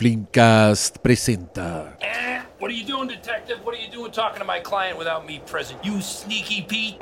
[0.00, 1.98] Flimcast presenta.
[2.00, 3.58] Eh, What are you doing, detective?
[3.62, 5.78] What are you doing talking to my client without me present?
[5.84, 6.96] You sneaky Pete.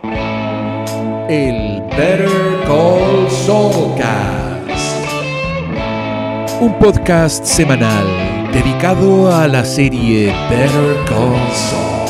[1.28, 4.82] El Better Call Saulcast.
[6.60, 12.08] Un podcast semanal dedicado a la serie Better Call Saul.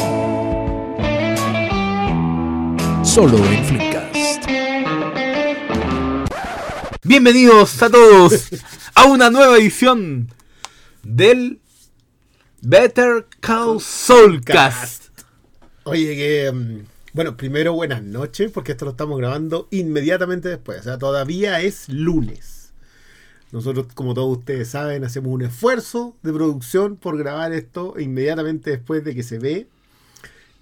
[3.04, 4.46] Solo en Flimcast.
[7.04, 8.48] Bienvenidos a todos
[8.94, 10.32] a una nueva edición
[11.02, 11.60] del
[12.62, 15.04] Better Call Soulcast.
[15.84, 16.52] Oye, que.
[16.52, 16.78] mm,
[17.14, 20.80] Bueno, primero buenas noches, porque esto lo estamos grabando inmediatamente después.
[20.80, 22.72] O sea, todavía es lunes.
[23.50, 29.02] Nosotros, como todos ustedes saben, hacemos un esfuerzo de producción por grabar esto inmediatamente después
[29.04, 29.66] de que se ve.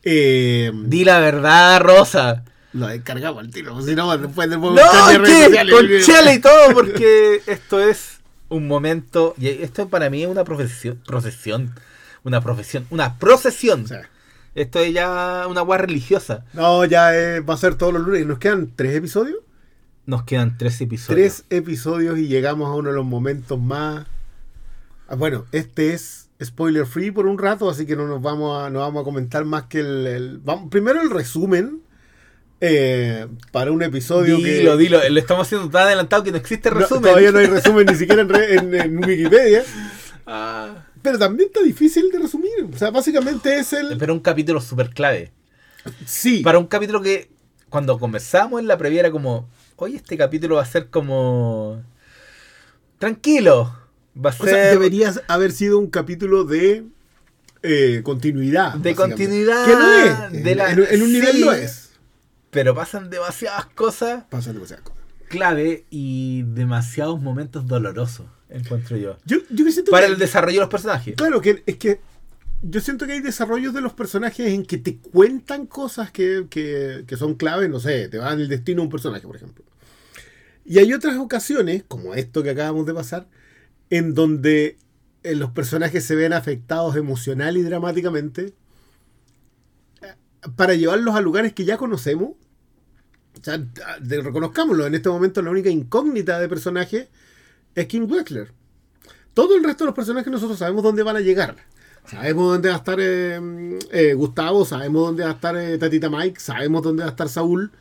[0.05, 2.45] Eh, Di la verdad, Rosa.
[2.73, 7.43] lo descargamos al tiro, si no, después de No, que con chela y todo, porque
[7.47, 8.16] esto es
[8.49, 9.35] un momento.
[9.39, 11.01] Y esto para mí es una profesión.
[11.07, 11.75] Procesión.
[12.25, 12.87] Una profesión.
[12.91, 13.87] Una procesión.
[14.55, 16.45] Esto es ya una guay religiosa.
[16.55, 18.27] no, ya eh, va a ser todos los lunes.
[18.27, 19.39] ¿Nos quedan tres episodios?
[20.07, 21.15] Nos quedan tres episodios.
[21.17, 24.07] Tres episodios y llegamos a uno de los momentos más.
[25.09, 28.71] Ah, Bueno, este es spoiler free por un rato, así que no nos vamos a,
[28.71, 30.07] no vamos a comentar más que el.
[30.07, 31.81] el- vamos, primero el resumen
[32.61, 34.83] eh, para un episodio Dilo, que.
[34.83, 35.09] dilo.
[35.09, 37.03] Lo estamos haciendo tan adelantado que no existe no- resumen.
[37.03, 39.63] todavía no hay resumen ni siquiera en, re- en- en Wikipedia.
[40.27, 40.85] Ah.
[41.03, 42.51] Pero también está difícil de resumir.
[42.73, 43.97] O sea, básicamente es el.
[43.99, 45.33] Pero un capítulo súper clave.
[46.05, 46.41] Sí.
[46.43, 47.31] Para un capítulo que
[47.69, 51.81] cuando comenzamos en la previa era como, oye, este capítulo va a ser como...
[52.99, 53.77] Tranquilo.
[54.17, 56.85] Va a O ser sea, debería haber sido un capítulo de
[57.63, 58.75] eh, continuidad.
[58.75, 60.45] De continuidad, Que no es.
[60.45, 61.41] de en, la- en- en un nivel sí.
[61.41, 61.86] lo es.
[62.51, 65.03] Pero pasan demasiadas cosas Pasan demasiadas cosas.
[65.29, 69.17] clave y demasiados momentos dolorosos, encuentro yo.
[69.27, 71.15] Yo, yo que siento Para que- el desarrollo de los personajes.
[71.17, 72.01] Claro, que es que
[72.63, 77.05] yo siento que hay desarrollos de los personajes en que te cuentan cosas que, que,
[77.07, 79.65] que son claves, no sé, te van el destino de un personaje, por ejemplo.
[80.65, 83.27] Y hay otras ocasiones, como esto que acabamos de pasar,
[83.91, 84.79] en donde
[85.23, 88.53] eh, los personajes se ven afectados emocional y dramáticamente
[90.55, 92.31] para llevarlos a lugares que ya conocemos.
[93.39, 93.59] O sea,
[94.01, 97.09] de- reconozcámoslo, en este momento la única incógnita de personaje
[97.75, 98.53] es Kim Wexler.
[99.35, 101.57] Todo el resto de los personajes nosotros sabemos dónde van a llegar.
[102.07, 106.09] Sabemos dónde va a estar eh, eh, Gustavo, sabemos dónde va a estar eh, Tatita
[106.09, 107.73] Mike, sabemos dónde va a estar Saúl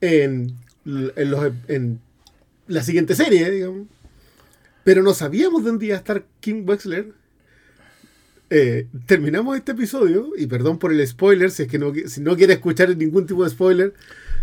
[0.00, 2.00] en, en los- en
[2.68, 3.86] la siguiente serie, digamos.
[4.84, 7.12] Pero no sabíamos dónde iba a estar Kim Wexler.
[8.48, 12.36] Eh, terminamos este episodio, y perdón por el spoiler, si es que no, si no
[12.36, 13.94] quiere escuchar ningún tipo de spoiler,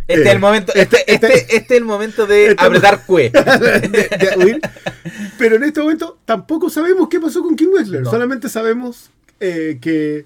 [0.06, 3.06] Este Eh, es el momento, este, este- este, este es el momento de este- apretar
[3.06, 3.30] cue.
[3.34, 4.60] de, de huir.
[5.38, 8.02] Pero en este momento tampoco sabemos qué pasó con Kim Wexler.
[8.02, 8.10] No.
[8.12, 9.10] Solamente sabemos
[9.40, 10.26] eh, que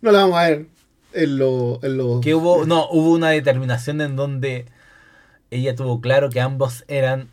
[0.00, 0.66] no la vamos a ver
[1.12, 2.20] en lo- en los.
[2.20, 4.66] que hubo, no, hubo una determinación en donde
[5.52, 7.28] ella tuvo claro que ambos eran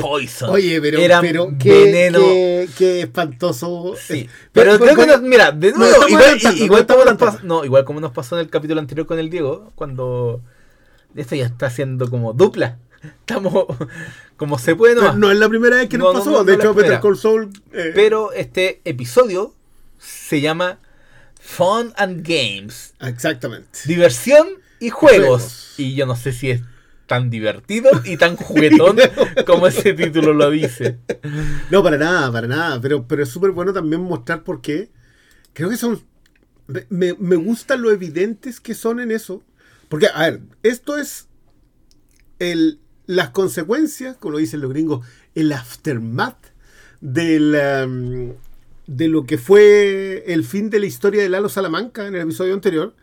[0.00, 0.50] poison.
[0.50, 2.18] Oye, pero, eran pero qué, veneno.
[2.18, 3.94] qué- qué espantoso.
[3.96, 7.16] Sí, Pero- pero, creo que nos- mira, de nuevo, igual, igual nos estamos como nos
[7.18, 10.40] pasó, no, igual como nos pasó en el capítulo anterior con el Diego, cuando
[11.14, 12.78] esto ya está haciendo como dupla.
[13.02, 13.64] Estamos
[14.36, 15.16] como se puede nomás.
[15.16, 16.30] no es la primera vez que No, nos no, pasó.
[16.30, 17.00] no, no de hecho, Better.
[17.00, 17.50] Call Saul.
[17.72, 19.54] eh, Pero este episodio
[19.98, 20.78] se llama
[21.40, 22.94] Fun and Games.
[23.00, 23.78] Exactamente.
[23.86, 24.48] Diversión
[24.80, 25.18] y juegos.
[25.26, 25.74] Juegos.
[25.78, 26.60] Y yo no sé si es
[27.10, 28.96] tan divertido y tan juguetón
[29.44, 31.00] como ese título lo dice.
[31.68, 32.80] No, para nada, para nada.
[32.80, 34.90] Pero, pero es súper bueno también mostrar por qué.
[35.52, 36.00] Creo que son.
[36.88, 39.42] Me, me gusta lo evidentes que son en eso.
[39.88, 41.26] Porque, a ver, esto es
[42.38, 45.04] el, las consecuencias, como lo dicen los gringos,
[45.34, 46.46] el aftermath
[47.00, 47.56] del,
[47.86, 48.34] um,
[48.86, 52.54] de lo que fue el fin de la historia de Lalo Salamanca en el episodio
[52.54, 52.94] anterior.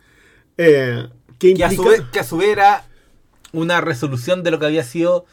[0.58, 2.86] eh, que Que a, su implica vez, que a su vez era
[3.54, 5.26] una resolución de lo que había sido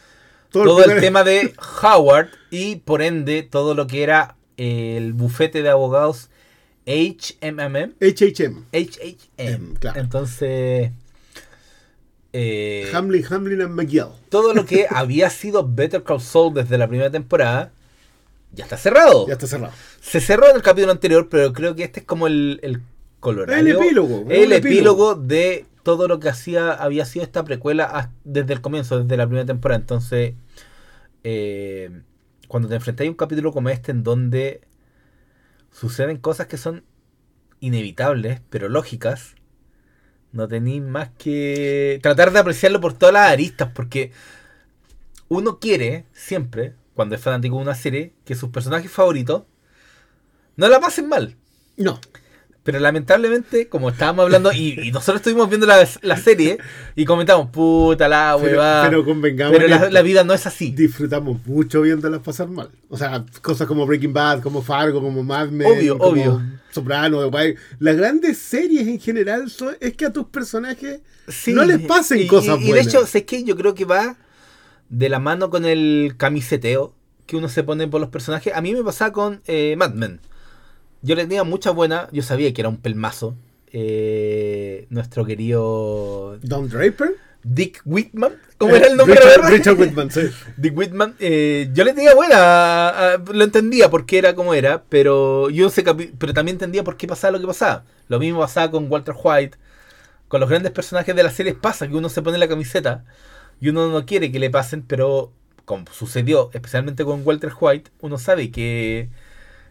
[0.50, 5.62] todo todo el tema de Howard y por ende todo lo que era el bufete
[5.62, 6.30] de abogados
[6.86, 7.94] HMM.
[8.00, 8.66] HHM.
[8.72, 9.74] HHM.
[9.80, 10.00] Claro.
[10.00, 10.90] Entonces,
[12.32, 14.08] eh, Hamlin, Hamlin and McGill.
[14.28, 17.72] todo lo que había sido Better Call Saul desde la primera temporada
[18.54, 19.26] ya está cerrado.
[19.26, 19.72] Ya está cerrado.
[20.00, 22.82] Se cerró en el capítulo anterior, pero creo que este es como el, el
[23.18, 23.78] colorario.
[23.78, 28.60] El epílogo, El epílogo de todo lo que hacía, había sido esta precuela desde el
[28.60, 29.80] comienzo, desde la primera temporada.
[29.80, 30.34] Entonces,
[31.22, 32.02] eh,
[32.48, 34.62] cuando te enfrentas a un capítulo como este en donde
[35.70, 36.84] suceden cosas que son
[37.60, 39.36] inevitables, pero lógicas,
[40.32, 44.10] no tenéis más que tratar de apreciarlo por todas las aristas, porque
[45.28, 49.44] uno quiere siempre, cuando es fanático de una serie, que sus personajes favoritos
[50.56, 51.36] No la pasen mal.
[51.76, 52.00] No.
[52.64, 56.56] Pero lamentablemente, como estábamos hablando, y, y nosotros estuvimos viendo la, la serie
[56.96, 58.84] y comentamos, puta la Pero, huevada.
[58.88, 59.60] pero Pero, convengamos.
[59.60, 60.70] en la, vida no es así.
[60.70, 62.70] disfrutamos mucho viéndolas pasar mal.
[62.88, 66.42] O sea, cosas como Breaking Bad, como Fargo, como Mad Men, Obvio, como obvio.
[66.70, 67.56] Soprano, The Wire.
[67.80, 72.20] Las grandes series en general son, es que a tus personajes Sí, no les pasen
[72.20, 74.16] y- cosas y, y de hecho, sé que yo creo que va
[74.88, 76.94] de la mano con el camiseteo
[77.26, 78.54] que uno se pone por los personajes.
[78.54, 80.20] A mí me pasaba con eh, Mad Men.
[81.04, 83.36] Yo le tenía mucha buena, yo sabía que era un pelmazo.
[83.76, 87.16] eh, nuestro querido Don Draper.
[87.42, 89.16] Dick Whitman, ¿cómo era el nombre?
[89.16, 89.50] Richard, verdad?
[89.50, 90.22] Richard Whitman, sí.
[90.56, 95.68] Dick Whitman, eh, yo le tenía buena, lo entendía porque era como era, pero yo
[95.68, 95.84] sé
[96.18, 97.84] pero también entendía por qué pasaba lo que pasaba.
[98.08, 99.58] Lo mismo pasaba con Walter White,
[100.28, 103.04] con los grandes personajes de las series pasa que uno se pone la camiseta
[103.60, 105.30] y uno no quiere que le pasen, pero
[105.66, 109.10] como sucedió especialmente con Walter White, uno sabe que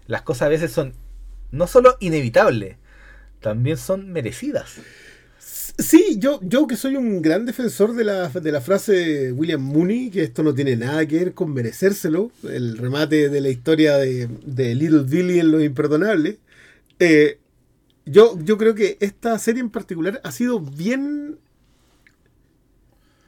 [0.06, 0.94] las cosas a veces son
[1.54, 2.78] no solo inevitables,
[3.40, 4.78] también son merecidas.
[5.38, 9.62] Sí, yo, yo que soy un gran defensor de la, de la frase de William
[9.62, 13.98] Mooney, que esto no tiene nada que ver con merecérselo, el remate de la historia
[13.98, 16.40] de, de Little Billy en Lo Imperdonable,
[17.00, 17.40] eh,
[18.06, 21.38] yo, yo creo que esta serie en particular ha sido bien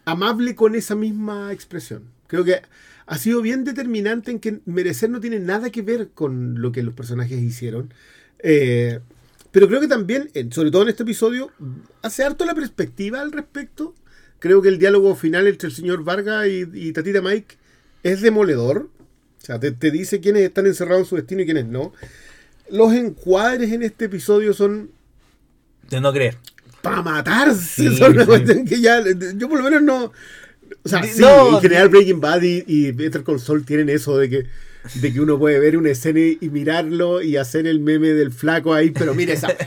[0.06, 2.04] amable con esa misma expresión.
[2.28, 2.62] Creo que
[3.08, 6.84] ha sido bien determinante en que merecer no tiene nada que ver con lo que
[6.84, 7.94] los personajes hicieron.
[8.40, 9.00] Eh,
[9.52, 11.52] pero creo que también, sobre todo en este episodio,
[12.02, 13.94] hace harto la perspectiva al respecto.
[14.40, 17.56] Creo que el diálogo final entre el señor Vargas y, y Tatita Mike
[18.04, 18.90] es demoledor.
[19.42, 21.94] O sea, te, te dice quiénes están encerrados en su destino y quiénes no.
[22.70, 24.90] Los encuadres en este episodio son
[25.90, 26.38] De no creer.
[26.82, 27.90] para matarse.
[27.90, 28.28] Sí, son una sí.
[28.28, 29.02] cuestión que ya,
[29.36, 30.12] yo por lo menos no...
[30.86, 34.18] O sea, sí, no, en general Breaking Bad y, y Better Call Saul tienen eso
[34.20, 34.46] de que,
[35.02, 38.32] de que uno puede ver una escena y, y mirarlo y hacer el meme del
[38.32, 39.48] flaco ahí, pero mira esa...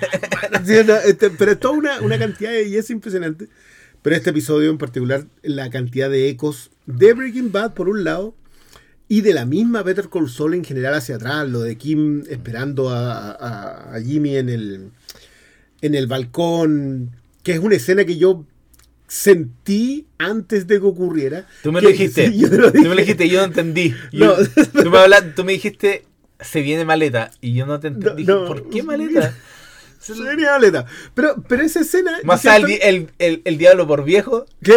[1.07, 3.49] Este, pero es toda una, una cantidad de, y es impresionante.
[4.03, 8.35] Pero este episodio en particular, la cantidad de ecos de Breaking Bad por un lado
[9.09, 12.91] y de la misma Better Call Saul en general hacia atrás, lo de Kim esperando
[12.91, 14.91] a, a- a Jimmy en el,
[15.81, 17.11] en el balcón,
[17.43, 18.45] que es una escena que yo
[19.09, 21.47] sentí antes de que ocurriera.
[21.63, 22.29] Tú me lo dijiste.
[22.31, 23.95] sí, yo lo Tú me lo dijiste, yo no entendí.
[24.13, 24.35] No.
[24.83, 26.05] Tú, me habla- tú me dijiste,
[26.41, 27.31] se viene maleta.
[27.41, 28.25] Y yo no te entendí.
[28.25, 28.47] No, no.
[28.47, 29.35] ¿Por qué maleta?
[29.99, 30.87] Sería maleta.
[31.15, 32.19] Pero, pero esa escena.
[32.23, 34.47] Más siento- el, el, el diablo por viejo.
[34.63, 34.73] ¿Qué?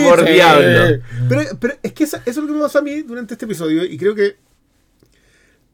[0.00, 1.00] Que por diablo.
[1.28, 3.44] Pero, pero es que eso, eso es lo que me pasó a mí durante este
[3.46, 4.36] episodio y creo que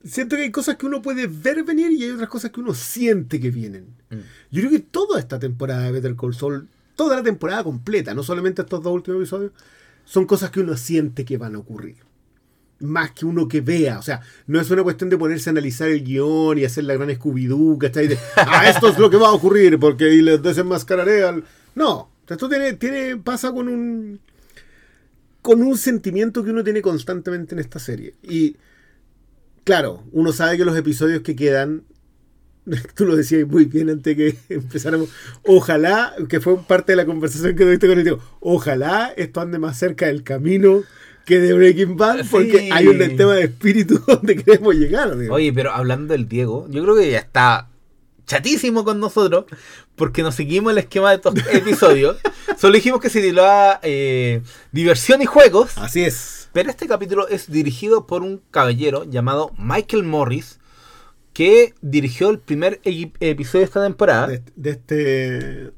[0.04, 2.74] siento que hay cosas que uno puede ver venir y hay otras cosas que uno
[2.74, 3.86] siente que vienen.
[4.10, 4.16] Mm.
[4.50, 6.68] Yo creo que toda esta temporada de Better Call Saul,
[7.00, 9.52] toda la temporada completa, no solamente estos dos últimos episodios,
[10.04, 11.96] son cosas que uno siente que van a ocurrir.
[12.80, 13.98] Más que uno que vea.
[13.98, 16.92] O sea, no es una cuestión de ponerse a analizar el guion y hacer la
[16.92, 18.06] gran Scooby-Doo, ¿cachai?
[18.06, 21.42] De, ah, esto es lo que va a ocurrir porque y les desenmascararé al...
[21.74, 24.20] No, esto tiene, tiene, pasa con un
[25.40, 28.14] con un sentimiento que uno tiene constantemente en esta serie.
[28.22, 28.58] Y
[29.64, 31.84] claro, uno sabe que los episodios que quedan,
[32.94, 35.08] tú lo decías muy bien antes que empezáramos,
[35.44, 39.58] ojalá, que fue parte de la conversación que tuviste con el tío, ojalá esto ande
[39.58, 40.82] más cerca del camino
[41.26, 42.68] que de Breaking Bad, porque Sí.
[42.72, 45.16] hay un tema de espíritu donde queremos llegar.
[45.18, 45.34] digo.
[45.34, 47.68] Oye, pero hablando del Diego, yo creo que ya está
[48.26, 49.44] chatísimo con nosotros
[49.96, 52.16] porque nos seguimos el esquema de estos episodios.
[52.56, 54.40] Solo dijimos que se titulaba eh,
[54.72, 55.76] Diversión y Juegos.
[55.78, 56.48] Así es.
[56.52, 60.59] Pero este capítulo es dirigido por un caballero llamado Michael Morris,
[61.40, 64.26] que dirigió el primer episodio de esta temporada.
[64.26, 65.70] De, de este...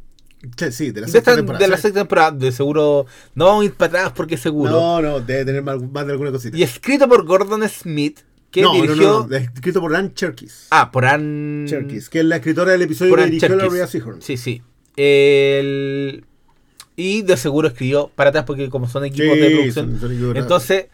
[0.72, 1.64] Sí, de la De, sexta esta- temporada.
[1.64, 3.06] de la sexta temporada, de seguro.
[3.36, 4.72] No vamos a ir para atrás porque seguro.
[4.72, 6.56] No, no, debe tener más, más de alguna cosita.
[6.56, 8.18] Y escrito por Gordon Smith,
[8.50, 8.96] que no, dirigió.
[8.96, 10.66] no, no, no, escrito por Ann Cherkis.
[10.70, 11.64] Ah, por Ann.
[11.68, 13.88] Cherkis, que es la escritora del episodio que dirigió Cherkis.
[13.90, 14.20] Seahorn.
[14.20, 14.62] Sí, sí.
[14.96, 16.24] El-
[16.96, 19.90] Y de seguro escribió para atrás porque como son equipos de producción.
[19.92, 20.86] son- son equipos de Entonces,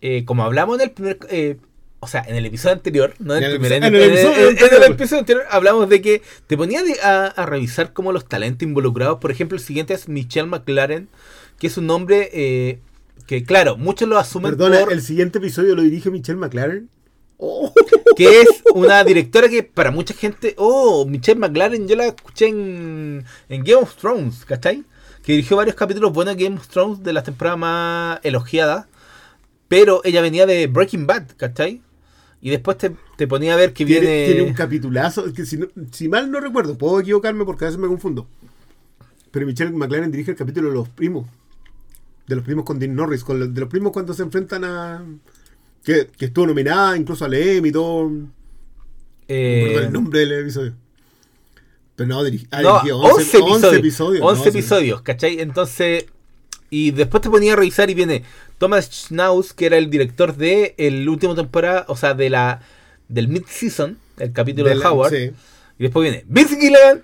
[0.00, 1.18] eh, como hablamos en el primer...
[1.30, 1.56] eh,
[2.04, 4.40] o sea, en el episodio anterior, no en el, primer, episodio- en, el episodio en-
[4.42, 4.90] en el anterior.
[4.92, 9.18] episodio anterior hablamos de que te ponía de- a, a revisar como los talentos involucrados.
[9.18, 11.08] Por ejemplo, el siguiente es Michelle McLaren,
[11.58, 12.78] que es un nombre eh,
[13.26, 16.88] que, claro, muchos lo asumen Perdona, por el siguiente episodio lo dirige Michelle McLaren.
[17.36, 17.72] Oh,
[18.16, 23.24] que es una directora que para mucha gente, oh, Michelle McLaren, yo la escuché en,
[23.48, 24.84] en Game of Thrones, ¿cachai?
[25.24, 28.86] Que dirigió varios capítulos buenos de Game of Thrones de las temporadas más elogiadas,
[29.68, 31.80] pero ella venía de Breaking Bad, ¿cachai?
[32.44, 34.26] Y después te, te ponía a ver que tiene, viene...
[34.26, 35.32] tiene un capitulazo.
[35.32, 38.28] Que si, no- si mal no recuerdo, puedo equivocarme porque a veces me confundo.
[39.30, 41.26] Pero Michelle McLaren dirige el capítulo de los primos.
[42.26, 43.24] De los primos con Dean Norris.
[43.24, 45.02] Con los- de los primos cuando se enfrentan a.
[45.82, 48.12] Que, que estuvo nominada incluso al Emmy y todo.
[49.26, 50.74] Eh, Recuerdo el nombre del episodio.
[51.96, 53.78] Pero no, dirigi- ah, no, dirigió 11, 11, episodios.
[53.78, 54.22] 11 episodios.
[54.26, 54.48] 11 no, sí.
[54.58, 55.40] episodios, ¿cachai?
[55.40, 56.04] Entonces,
[56.68, 58.22] y después te ponía a revisar y viene
[58.58, 62.60] Thomas Schnauz, que era el director de el último temporada, o sea, de la
[63.08, 65.10] del mid-season, el capítulo de, De la- Howard.
[65.12, 65.30] sí.
[65.78, 67.02] Y después viene Vince Gilligan.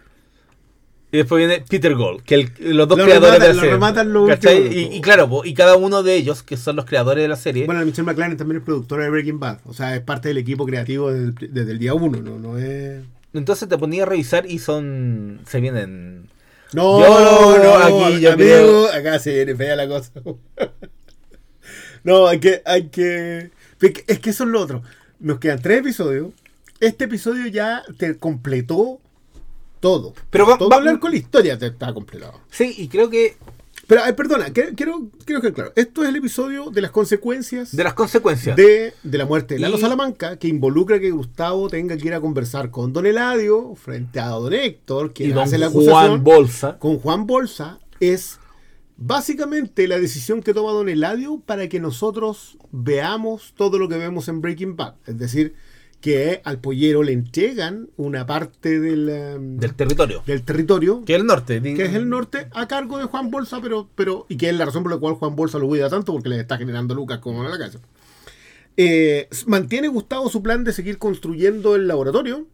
[1.13, 3.61] Y después viene Peter Gold, que el- los dos Lo creadores rematan- de la lo
[3.61, 3.73] serie.
[3.75, 4.61] rematan lo ¿cachai?
[4.63, 4.81] último.
[4.93, 7.35] Y, y claro, po, y cada uno de ellos, que son los creadores de la
[7.35, 9.59] serie, Bueno, Michelle McLaren también es productora de Breaking Bad.
[9.65, 12.21] O sea, es parte del equipo creativo desde el, desde el día uno.
[12.23, 13.03] No, no es.
[13.35, 15.41] entonces te ponía a revisar y son.
[15.49, 16.29] Se vienen.
[16.75, 20.13] No, Yo- no, aquí yo amigo, creo- acá se viene fea la cosa.
[22.05, 23.51] No, hay que, hay que.
[23.81, 24.83] Es que- es que eso es lo otro.
[25.19, 26.29] Nos quedan tres episodios.
[26.81, 28.99] Este episodio ya te completó
[29.81, 30.15] todo.
[30.31, 32.41] Pero va- todo va- el arco de la historia te está completado.
[32.51, 33.37] Sí, y creo que
[33.87, 35.73] Pero, perdona, quiero, quiero que claro.
[35.75, 38.55] Esto es el episodio de las consecuencias de las consecuencias.
[38.57, 42.15] de, de la muerte de Lalo Y- Salamanca, que involucra que Gustavo tenga que ir
[42.15, 45.95] a conversar con Don Eladio frente a Don Héctor, que y don hace la acusación
[46.11, 46.79] Juan Bolsa.
[46.79, 48.39] con Juan Bolsa, es
[49.01, 54.29] básicamente la decisión que toma Don Eladio para que nosotros veamos todo lo que vemos
[54.29, 54.95] en Breaking Bad.
[55.07, 55.55] Es decir,
[56.01, 60.23] que al pollero le entregan una parte del, em, Del territorio.
[60.27, 61.61] del territorio Que es el norte.
[61.63, 64.65] que es el norte, a cargo de Juan Bolsa, pero, pero y que es la
[64.67, 67.45] razón por la cual Juan Bolsa lo cuida tanto, porque le está generando lucas como
[67.45, 67.81] en la casa.
[68.77, 72.47] Eh, mantiene Gustavo su plan de seguir construyendo el laboratorio.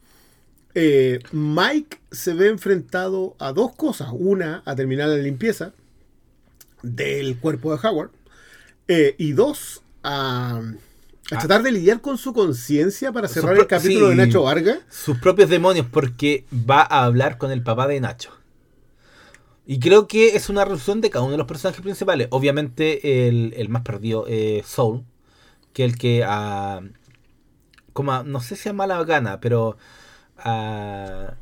[0.74, 4.08] Eh, Mike se ve enfrentado a dos cosas.
[4.12, 5.72] Una, a terminar la limpieza
[6.94, 8.10] del cuerpo de Howard.
[8.88, 10.60] Eh, y dos, a,
[11.32, 14.16] a tratar de lidiar con su conciencia para cerrar el capítulo sí.
[14.16, 14.78] de Nacho Vargas.
[14.88, 18.30] Sus propios demonios, porque va a hablar con el papá de Nacho.
[19.66, 22.28] Y creo que es una resolución de cada uno de los personajes principales.
[22.30, 25.02] Obviamente, el, el más perdido es Soul,
[25.72, 26.80] que el que a.
[27.92, 29.76] como a- no sé si a mala gana, pero
[30.38, 31.34] a.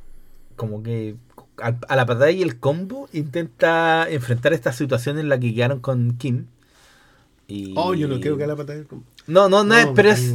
[0.56, 1.16] como que
[1.62, 5.80] a, a la patada y el combo intenta enfrentar esta situación en la que quedaron
[5.80, 6.46] con Kim.
[7.46, 7.74] Y...
[7.76, 8.86] Oh, yo no creo que a la pata del-
[9.26, 10.34] No, no, no, es, No, pero es.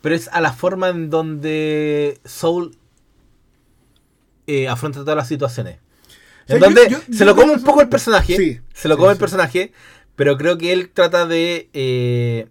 [0.00, 2.76] Pero es a la forma en donde Soul
[4.46, 5.78] eh, afronta todas las situaciones.
[6.44, 8.36] O sea, En donde yo- yo- se yo lo come un poco el personaje.
[8.36, 9.72] Sí, se lo sí, come el personaje.
[10.16, 12.48] Pero creo que él trata de eh,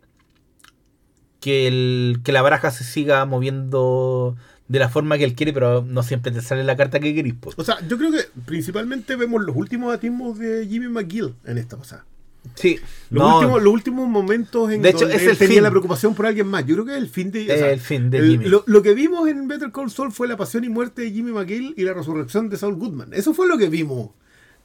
[1.40, 4.36] que, el, que la baraja se siga moviendo
[4.68, 7.36] de la forma que él quiere, pero no siempre te sale la carta que querís.
[7.40, 7.56] pues.
[7.58, 11.78] O sea, yo creo que principalmente vemos los últimos atismos de Jimmy McGill en esta
[11.78, 12.06] pasada.
[12.56, 15.56] Sí, Los, no, últimos, los últimos momentos en De hecho, donde es él el tenía
[15.56, 15.64] fin.
[15.64, 16.66] la preocupación por alguien más.
[16.66, 17.44] Yo creo que es el fin de...
[17.44, 18.46] o sea, el fin de el- Jimmy.
[18.46, 21.32] Lo, lo que vimos en Better Call Saul fue la pasión y muerte de Jimmy
[21.34, 23.14] McGill y la resurrección de Saul Goodman.
[23.14, 24.12] Eso fue lo que vimos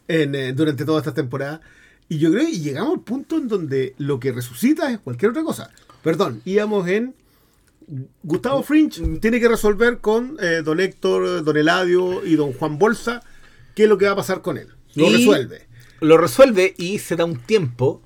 [0.06, 1.60] en, eh, durante toda esta temporada.
[2.08, 5.42] Y yo creo que llegamos al punto en donde lo que resucita es cualquier otra
[5.42, 5.70] cosa.
[6.04, 7.14] Perdón, íbamos en...
[8.22, 13.22] Gustavo Fringe tiene que resolver con eh, don Héctor, don Eladio y don Juan Bolsa
[13.74, 14.68] qué es lo que va a pasar con él.
[14.94, 15.66] Lo Y- resuelve.
[16.00, 18.02] lo resuelve y se da un tiempo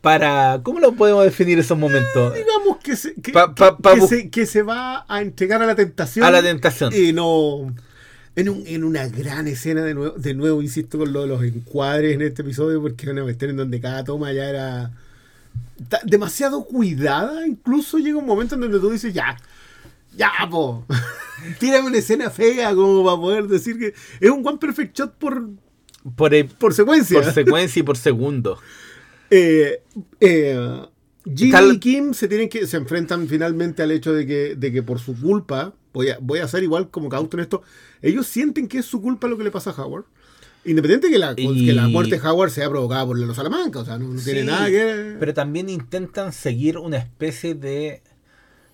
[0.00, 0.60] para...
[0.62, 2.34] ¿Cómo lo podemos definir esos momentos?
[2.34, 5.20] digamos que se, que, Pa- pa- que- pa que bus- se, que se va a
[5.22, 6.24] entregar a la tentación.
[6.24, 6.92] A la tentación.
[6.94, 7.74] Y no.
[8.36, 11.42] En, un- en una gran escena de nuevo, de nuevo, insisto, con lo de los
[11.42, 14.92] encuadres en este episodio, porque es una cuestión en donde cada toma ya era
[16.04, 17.46] demasiado cuidada.
[17.46, 19.36] Incluso llega un momento en donde tú dices, ya,
[20.16, 20.84] ya, po.
[21.60, 25.48] Tírame una escena fea como para poder decir que es un one perfect shot por,
[26.16, 27.20] Por, eh, por secuencia.
[27.22, 28.58] por secuencia y por segundo.
[29.30, 29.82] Eh,
[30.20, 30.86] eh,
[31.36, 34.72] Jimmy Tal- y Kim se tienen que se enfrentan finalmente al hecho de que, de
[34.72, 37.60] que por su culpa, voy a, voy a hacer igual como cauto en esto,
[38.00, 40.06] ellos sienten que es su culpa lo que le pasa a Howard.
[40.64, 43.84] Independiente que la, Y- que la muerte de Howard sea provocada por los Salamanca, o
[43.84, 48.02] sea, no, no tiene Sí, nada que Pero también intentan seguir una especie de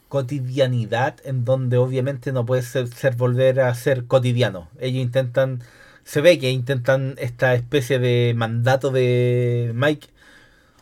[0.08, 4.68] cotidianidad en donde obviamente no puede ser, ser volver a ser cotidiano.
[4.78, 5.60] Ellos intentan,
[6.04, 10.08] se ve que intentan esta especie de mandato de Mike.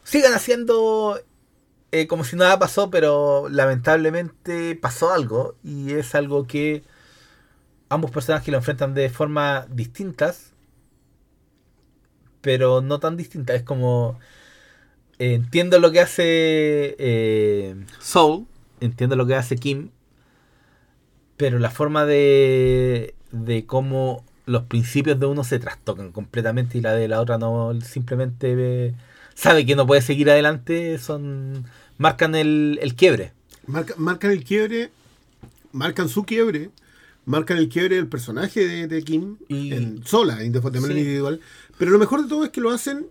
[0.05, 1.19] Sigan haciendo
[1.93, 6.83] eh, como si nada pasó, pero lamentablemente pasó algo y es algo que
[7.89, 10.52] ambos personajes lo enfrentan de forma distintas,
[12.43, 13.57] pero no tan distintas.
[13.57, 14.19] Es como
[15.19, 18.47] eh, entiendo lo que hace eh, Soul,
[18.81, 19.89] entiendo lo que hace Kim,
[21.37, 26.93] pero la forma de, de cómo los principios de uno se trastocan completamente y la
[26.95, 28.95] de la otra no simplemente ve-
[29.35, 31.65] sabe que no puede seguir adelante, son
[31.99, 33.33] marcan el, el quiebre.
[33.67, 34.91] Marca- marcan el quiebre,
[35.73, 36.71] marcan su quiebre,
[37.25, 40.91] marcan el quiebre del personaje de, de Kim Y- en sola, de manera Sí.
[41.01, 41.41] individual.
[41.83, 43.09] Pero lo mejor de todo es que lo hacen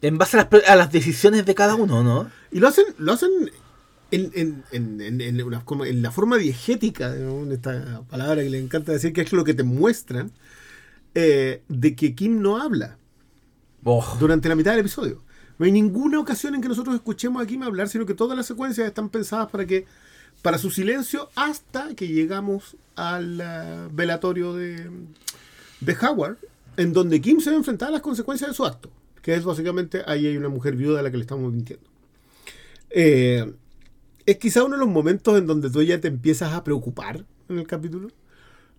[0.00, 2.30] En base a las, pre- a las decisiones de cada uno, ¿no?
[2.50, 3.30] Y lo hacen, lo hacen
[4.10, 7.52] en, en- en- en- en una la forma diegética, ¿no?
[7.52, 10.32] Esta palabra que le encanta decir, que es lo que te muestran,
[11.14, 12.96] eh, de que Kim no habla
[13.84, 15.20] Oh, durante la mitad del episodio.
[15.58, 18.46] No hay ninguna ocasión en que nosotros escuchemos a Kim hablar, sino que todas las
[18.46, 19.84] secuencias están pensadas para que
[20.40, 24.88] para su silencio hasta que llegamos al eh, velatorio de,
[25.80, 26.38] de Howard,
[26.76, 28.90] en donde Kim se va a a las consecuencias de su acto,
[29.22, 31.88] que es básicamente ahí hay una mujer viuda a la que le estamos mintiendo.
[32.90, 33.52] Eh,
[34.26, 37.58] es quizá uno de los momentos en donde tú ya te empiezas a preocupar en
[37.58, 38.08] el capítulo,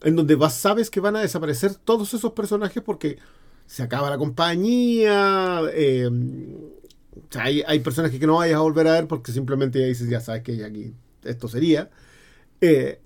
[0.02, 3.18] en donde vas, sabes que van a desaparecer todos esos personajes porque
[3.66, 6.10] se acaba la compañía, eh,
[7.36, 10.20] hay, hay personajes que no vayas a volver a ver porque simplemente ya dices, ya
[10.20, 11.90] sabes que ya aquí esto sería.
[12.62, 13.00] Eh,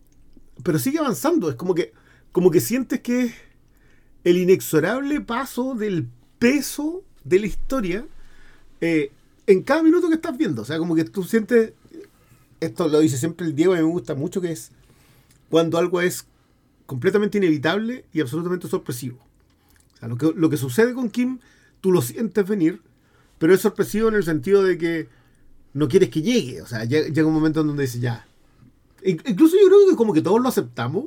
[0.64, 1.94] pero sigue avanzando, es como que,
[2.32, 3.34] como que sientes que
[4.30, 6.08] el inexorable paso del
[6.40, 8.06] peso de la historia
[8.82, 9.12] eh,
[9.46, 10.62] en cada minuto que estás viendo.
[10.64, 11.74] O sea, como que tú sientes,
[12.60, 14.72] esto lo dice siempre el Diego y me gusta mucho, que es
[15.50, 16.26] cuando algo es
[16.86, 19.18] completamente inevitable y absolutamente sorpresivo.
[19.96, 21.40] O sea, lo que, lo que sucede con Kim,
[21.80, 22.82] tú lo sientes venir,
[23.40, 25.08] pero es sorpresivo en el sentido de que
[25.74, 26.62] no quieres que llegue.
[26.62, 28.28] O sea, llega, llega un momento en donde dices, ya.
[29.04, 31.06] In- Incluso yo creo que como que todos lo aceptamos.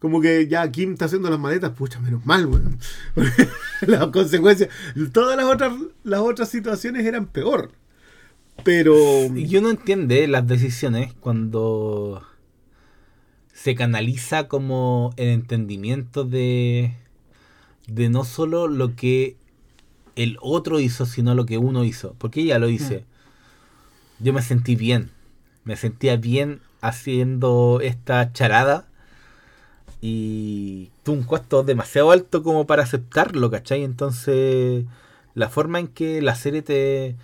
[0.00, 2.78] Como que ya Kim está haciendo las maletas, pucha, menos mal, weón.
[3.86, 4.70] Las consecuencias,
[5.12, 7.72] todas las otras, las otras situaciones eran peor.
[8.64, 8.94] Pero...
[9.34, 12.22] Y uno entiende las decisiones cuando
[13.52, 16.94] se canaliza como el entendimiento de,
[17.86, 19.36] de no solo lo que
[20.16, 22.14] el otro hizo, sino lo que uno hizo.
[22.18, 23.04] Porque ella lo dice.
[24.18, 25.10] Yo me sentí bien.
[25.64, 28.86] Me sentía bien haciendo esta charada.
[30.00, 33.84] Y tuvo un costo demasiado alto como para aceptarlo, ¿cachai?
[33.84, 34.84] Entonces,
[35.34, 37.16] la forma en que la serie te,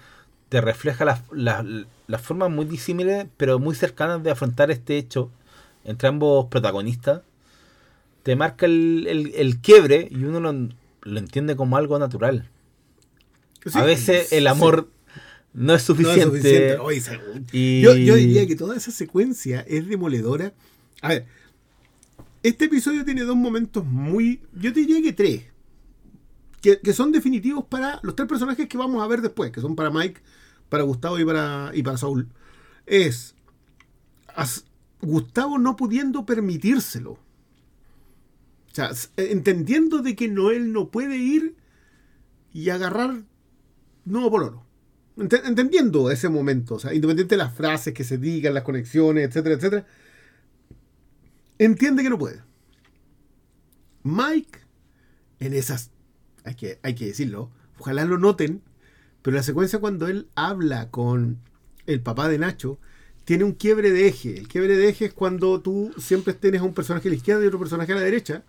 [0.50, 1.22] te refleja las,
[2.22, 5.30] formas muy disímiles, pero muy cercanas de afrontar este hecho
[5.84, 7.22] entre ambos protagonistas,
[8.22, 10.52] te marca el, el- el quiebre y uno lo,
[11.02, 12.48] lo entiende como algo natural.
[13.64, 14.48] Sí, a veces el sí.
[14.48, 14.88] amor
[15.54, 16.20] no es No suficiente.
[16.20, 16.78] es suficiente.
[16.78, 17.20] Oye, esa-
[17.52, 20.52] y- yo, yo diría que toda esa secuencia es demoledora.
[21.02, 21.26] A ver,
[22.48, 24.40] este episodio tiene dos momentos muy.
[24.52, 25.44] Yo te diría que tres.
[26.60, 29.90] Que, son definitivos para los tres personajes que vamos a ver después, que son para
[29.90, 30.20] Mike,
[30.68, 32.28] para Gustavo y para, y para Saúl.
[32.86, 33.36] Es
[35.00, 37.12] Gustavo no pudiendo permitírselo.
[37.12, 37.18] O
[38.72, 41.56] sea, entendiendo de que Noel no puede ir
[42.52, 43.22] y agarrar
[44.04, 44.66] nuevo pololo.
[45.16, 49.28] Ent- entendiendo ese momento, o sea, independiente de las frases que se digan, las conexiones,
[49.28, 49.86] etcétera, etcétera,
[51.58, 52.42] entiende que no puede.
[54.02, 54.60] Mike,
[55.40, 55.90] en esas,
[56.44, 58.62] hay que, hay que decirlo, ojalá lo noten,
[59.22, 61.38] pero la secuencia cuando él habla con
[61.86, 62.78] el papá de Nacho,
[63.24, 64.38] tiene un quiebre de eje.
[64.38, 67.42] El quiebre de eje es cuando tú siempre tienes a un personaje a la izquierda
[67.42, 68.44] y otro personaje a la derecha,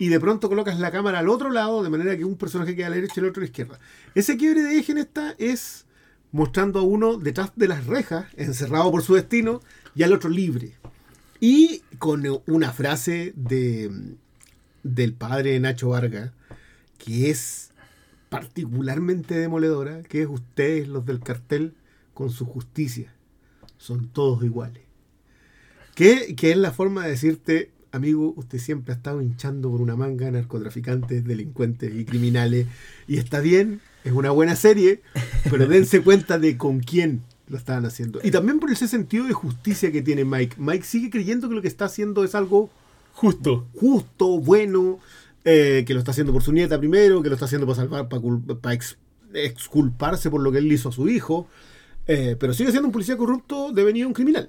[0.00, 2.86] y de pronto colocas la cámara al otro lado, de manera que un personaje queda
[2.86, 3.78] a la derecha y el otro a la izquierda.
[4.14, 5.84] Ese quiebre de eje en esta es
[6.32, 9.60] mostrando a uno detrás de las rejas, encerrado por su destino,
[9.94, 10.74] y al otro libre.
[11.40, 13.90] Y con una frase de,
[14.82, 16.32] del padre Nacho Vargas,
[16.98, 17.70] que es
[18.28, 21.74] particularmente demoledora, que es ustedes los del cartel
[22.12, 23.14] con su justicia.
[23.78, 24.82] Son todos iguales.
[25.94, 29.96] Que, que es la forma de decirte, amigo, usted siempre ha estado hinchando por una
[29.96, 32.66] manga de narcotraficantes, delincuentes y criminales.
[33.08, 35.02] Y está bien, es una buena serie,
[35.50, 38.20] pero dense cuenta de con quién lo estaban haciendo.
[38.22, 40.56] Y también por ese sentido de justicia que tiene Mike.
[40.58, 42.70] Mike sigue creyendo que lo que está haciendo es algo
[43.12, 43.66] Justo.
[43.74, 44.98] justo, bueno,
[45.44, 48.08] eh, que lo está haciendo por su nieta primero, que lo está haciendo para salvar,
[48.08, 48.22] para,
[48.60, 48.96] para ex-
[49.34, 51.46] exculparse por lo que él hizo a su hijo,
[52.06, 54.48] eh, pero sigue siendo un policía corrupto devenido un criminal.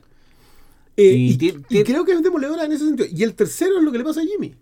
[0.98, 1.38] Eh,
[1.70, 3.10] Y creo que es demoledora en ese sentido.
[3.12, 4.56] Y el tercero es lo que le pasa a Jimmy,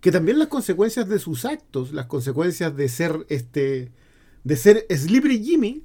[0.00, 3.90] que también las consecuencias de sus actos, las consecuencias de ser este,
[4.44, 5.82] de ser Slippery Jimmy,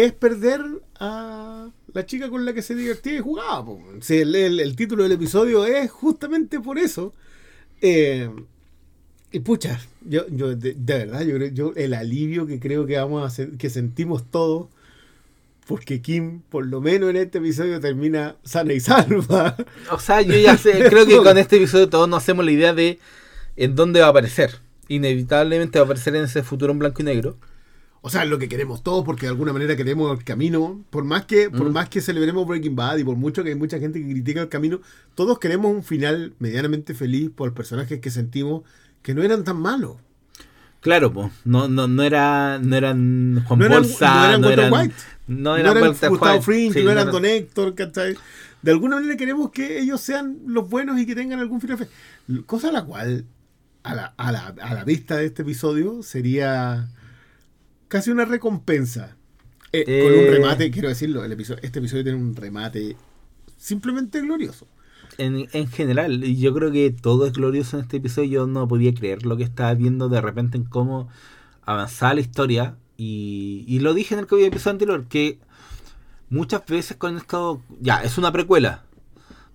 [0.00, 0.62] es perder
[1.00, 3.66] a la chica con la que se divertía y jugaba.
[4.00, 7.12] Sí, el, el- el título del episodio es justamente por eso.
[7.80, 8.30] Eh,
[9.32, 13.22] y pucha, yo, yo de, de verdad, yo, yo el alivio que creo que vamos
[13.22, 14.68] a hacer, que sentimos todos,
[15.66, 19.56] porque Kim, por lo menos en este episodio, termina sana y salva.
[19.90, 22.74] O sea, yo ya sé, creo que con este episodio todos nos hacemos la idea
[22.74, 22.98] de
[23.56, 24.58] en dónde va a aparecer.
[24.88, 27.36] Inevitablemente va a aparecer en ese futuro en blanco y negro.
[28.04, 30.82] O sea, lo que queremos todos, porque de alguna manera queremos el camino.
[30.90, 31.72] Por más que, por Mm.
[31.72, 34.48] más que celebremos Breaking Bad y por mucho que hay mucha gente que critica el
[34.48, 34.80] camino,
[35.14, 38.62] todos queremos un final medianamente feliz por personajes que sentimos
[39.02, 39.96] que no eran tan malos.
[40.80, 44.50] Claro, pues, no, no, no, era, no eran Juan No eran- Bolsa, no eran no
[44.50, 44.94] eran, White.
[45.28, 48.16] no No eran Gustavo Fringe, sí, no eran eran- Don Héctor, ¿cachai?
[48.62, 51.92] De alguna manera queremos que ellos sean los buenos y que tengan algún final feliz.
[52.46, 53.26] Cosa a la cual,
[53.84, 56.88] a la, a, la, a la vista de este episodio, sería
[57.92, 59.16] casi una recompensa.
[59.70, 60.26] Eh, Con Eh.
[60.26, 62.96] un remate, quiero decirlo, el episodio, este episodio tiene un remate
[63.58, 64.66] simplemente glorioso.
[65.18, 68.30] En, en general, yo creo que todo es glorioso en este episodio.
[68.30, 71.08] Yo no podía creer lo que estaba viendo de repente en cómo
[71.66, 72.76] avanzaba la historia.
[72.96, 75.38] Y, y lo dije en el episodio anterior, que
[76.30, 78.84] muchas veces con esto, ya, es una precuela.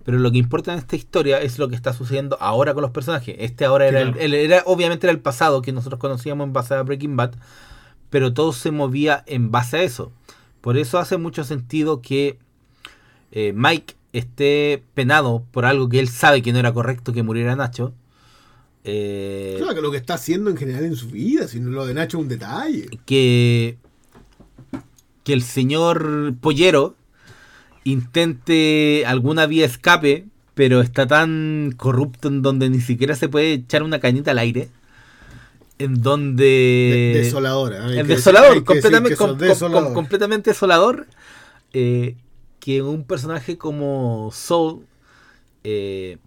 [0.04, 2.92] Pero lo que importa en esta historia es lo que está sucediendo ahora con los
[2.92, 3.34] personajes.
[3.40, 6.82] Este ahora era, el- era obviamente era el pasado que nosotros conocíamos en base a
[6.82, 7.32] Breaking Bad,
[8.10, 10.12] pero todo se movía en base a eso.
[10.60, 12.38] Por eso hace mucho sentido que
[13.32, 17.56] eh, Mike esté penado por algo que él sabe que no era correcto que muriera
[17.56, 17.92] Nacho.
[18.84, 21.86] Eh, Claro que lo que está haciendo en general en su vida, si no lo
[21.86, 22.88] de Nacho es un detalle.
[23.04, 23.76] que,
[25.24, 26.94] que el señor Pollero
[27.84, 33.82] intente alguna vía escape, pero está tan corrupto en donde ni siquiera se puede echar
[33.82, 34.68] una cañita al aire.
[35.78, 37.12] En donde...
[37.14, 37.88] De- desoladora.
[37.94, 39.92] Es desolador, decir- completamente, com- desolador.
[39.94, 41.06] completamente desolador.
[41.72, 42.16] eh,
[42.60, 44.84] que un personaje como Soul,
[45.64, 46.18] eh,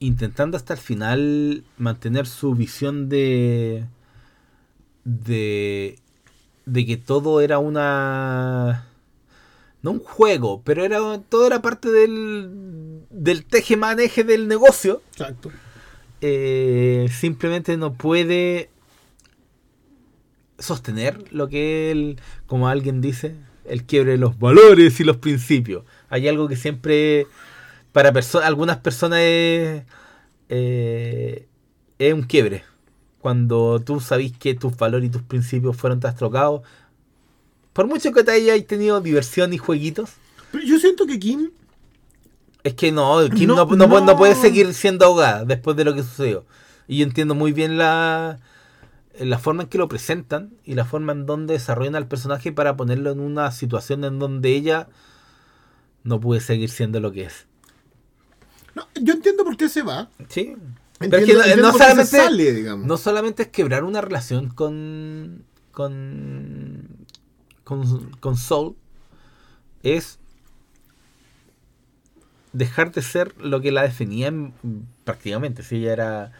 [0.00, 3.84] intentando hasta el final mantener su visión de,
[5.04, 5.98] de,
[6.66, 8.86] de que todo era una,
[9.82, 12.50] no un juego, pero era todo era parte del,
[13.10, 15.50] del teje-maneje del negocio Exacto.
[16.20, 18.68] eh, simplemente no puede
[20.62, 25.84] sostener lo que él, como alguien dice, el quiebre de los valores y los principios.
[26.08, 27.26] Hay algo que siempre
[27.92, 29.82] para perso- algunas personas es,
[30.48, 31.46] eh,
[31.98, 32.64] es un quiebre.
[33.20, 36.62] Cuando tú sabes que tus valores y tus principios fueron trastrocados,
[37.72, 40.10] por mucho que te hayas tenido diversión y jueguitos,
[40.50, 41.50] Pero yo siento que Kim
[42.64, 44.16] es que no, Kim No, no, no no.
[44.16, 46.44] puede seguir siendo ahogada después de lo que sucedió.
[46.88, 48.38] Y yo entiendo muy bien la,
[49.18, 52.76] la forma en que lo presentan y la forma en donde desarrollan al personaje para
[52.76, 54.88] ponerlo en una situación en donde ella
[56.04, 57.46] no puede seguir siendo lo que es.
[58.74, 60.08] No, yo entiendo por qué se va.
[60.28, 60.56] Sí.
[61.00, 62.86] Entiendo, Pero es que no- no, solamente, se sale, digamos.
[62.86, 66.86] no solamente es quebrar una relación con, con,
[67.64, 68.76] con, con Soul,
[69.82, 70.18] es
[72.52, 74.54] dejar de ser lo que la definía en-
[75.04, 75.62] prácticamente.
[75.62, 76.32] Si ella era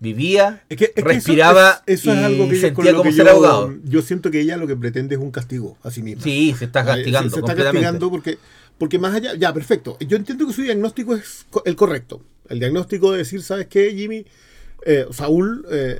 [0.00, 3.10] vivía, Es que- es que eso respiraba es- eso es y algo que sentía como
[3.12, 3.74] ser yo, ahogado.
[3.84, 6.22] Yo siento que ella lo que pretende es un castigo a sí misma.
[6.22, 8.38] Sí, se está Ay, castigando Se, se está castigando porque,
[8.78, 9.34] porque más allá.
[9.34, 9.96] Ya, perfecto.
[10.00, 12.22] Yo entiendo que su diagnóstico es el correcto.
[12.48, 14.24] El diagnóstico de decir, ¿sabes qué, Jimmy?
[14.86, 15.98] Eh, Saúl, eh,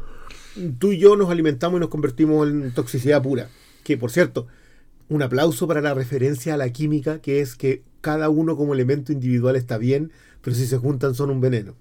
[0.79, 3.49] tú y yo nos alimentamos y nos convertimos en toxicidad pura.
[3.83, 4.47] Que, por cierto,
[5.09, 9.11] un aplauso para la referencia a la química, que es que cada uno como elemento
[9.13, 11.75] individual está bien, pero si se juntan son un veneno.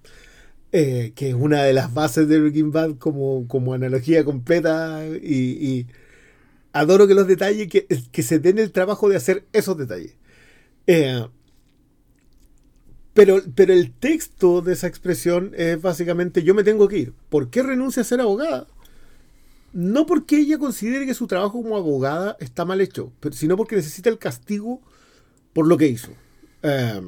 [0.73, 5.87] Eh, que es una de las bases de Breaking Bad como, como analogía completa y,
[6.73, 10.15] adoro que los detalles, que, que se den el trabajo de hacer esos detalles.
[10.85, 11.25] Eh,
[13.13, 17.13] pero, pero el texto de esa expresión es básicamente yo me tengo que ir.
[17.29, 18.67] ¿Por qué renuncia a ser abogada?
[19.73, 24.09] No porque ella considere que su trabajo como abogada está mal hecho, sino porque necesita
[24.09, 24.81] el castigo
[25.53, 26.11] por lo que hizo.
[26.61, 27.01] Eh,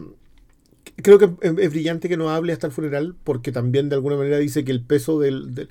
[1.01, 4.37] creo que es, brillante que no hable hasta el funeral, porque también de alguna manera
[4.37, 5.69] dice que el peso del,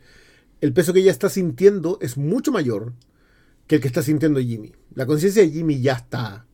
[0.60, 2.92] el peso que ella está sintiendo es mucho mayor
[3.66, 4.72] que el que está sintiendo Jimmy.
[4.94, 6.46] La conciencia de Jimmy ya está.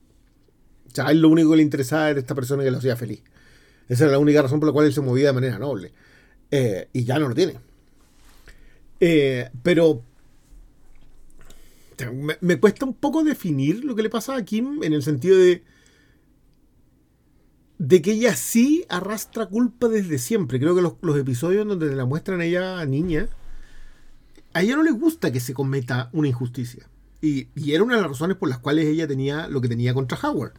[0.87, 3.23] O sea, él lo único que le interesaba era esta persona que lo hacía feliz.
[3.89, 5.93] Esa era la única razón por la cual él se movía de manera noble.
[6.51, 7.57] Eh, y ya no lo tiene.
[9.01, 10.03] Eh, pero
[12.41, 15.63] me cuesta un poco definir lo que le pasa a Kim en el sentido de
[17.79, 20.61] de que ella sí arrastra culpa desde siempre.
[20.61, 23.29] Creo que los, los episodios donde la muestran a ella niña,
[24.53, 26.87] a ella no le gusta que se cometa una injusticia.
[27.21, 29.95] Y, y era una de las razones por las cuales ella tenía lo que tenía
[29.95, 30.53] contra Howard.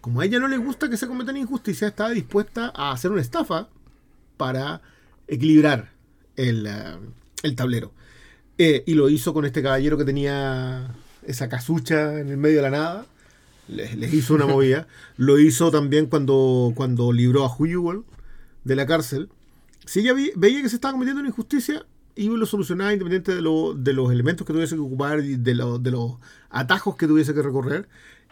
[0.00, 3.20] Como a ella no le gusta que se cometan injusticias, estaba dispuesta a hacer una
[3.20, 3.68] estafa
[4.36, 4.80] para
[5.26, 5.90] equilibrar
[6.36, 6.96] el, eh,
[7.42, 7.92] el tablero.
[8.58, 10.94] Eh, y lo hizo con este caballero que tenía
[11.26, 13.06] esa casucha en el medio de la nada.
[13.68, 14.86] Les, les hizo una movida.
[15.16, 18.02] Lo hizo también cuando, cuando libró a Huyuwell
[18.64, 19.28] de la cárcel.
[19.84, 23.34] Si ella vi- veía que se estaba cometiendo una injusticia, iba y lo solucionaba independiente
[23.34, 26.14] de, lo- de los elementos que tuviese que ocupar y de, lo- de los
[26.50, 27.88] atajos que tuviese que recorrer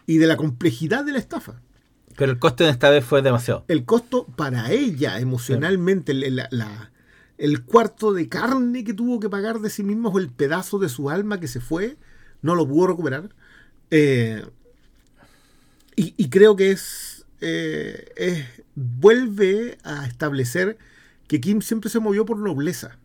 [0.06, 1.60] y de la complejidad de la estafa.
[2.16, 3.64] Pero el coste de esta vez fue demasiado.
[3.68, 6.90] El costo para ella emocionalmente, la, la-
[7.38, 10.88] el cuarto de carne que tuvo que pagar de sí mismo o el pedazo de
[10.88, 11.96] su alma que se fue,
[12.42, 13.30] no lo pudo recuperar.
[13.90, 14.44] Eh,
[15.96, 20.78] y, y creo que es, eh, es- vuelve a establecer
[21.28, 22.98] que Kim siempre se movió por nobleza.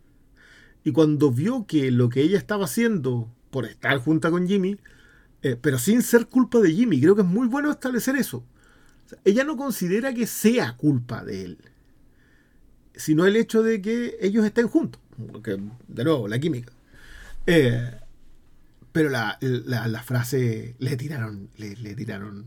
[0.84, 4.78] Y cuando vio que lo que ella estaba haciendo por estar junta con Jimmy,
[5.44, 8.44] eh, pero sin ser culpa de Jimmy, creo que es muy bueno establecer eso.
[9.26, 11.58] Ella no considera que sea culpa de él,
[12.96, 15.02] sino el hecho de que ellos estén juntos.
[15.32, 16.72] Porque, de nuevo, la química.
[17.48, 17.92] Eh,
[18.92, 22.46] pero la, la- la frase le tiraron, le tiraron.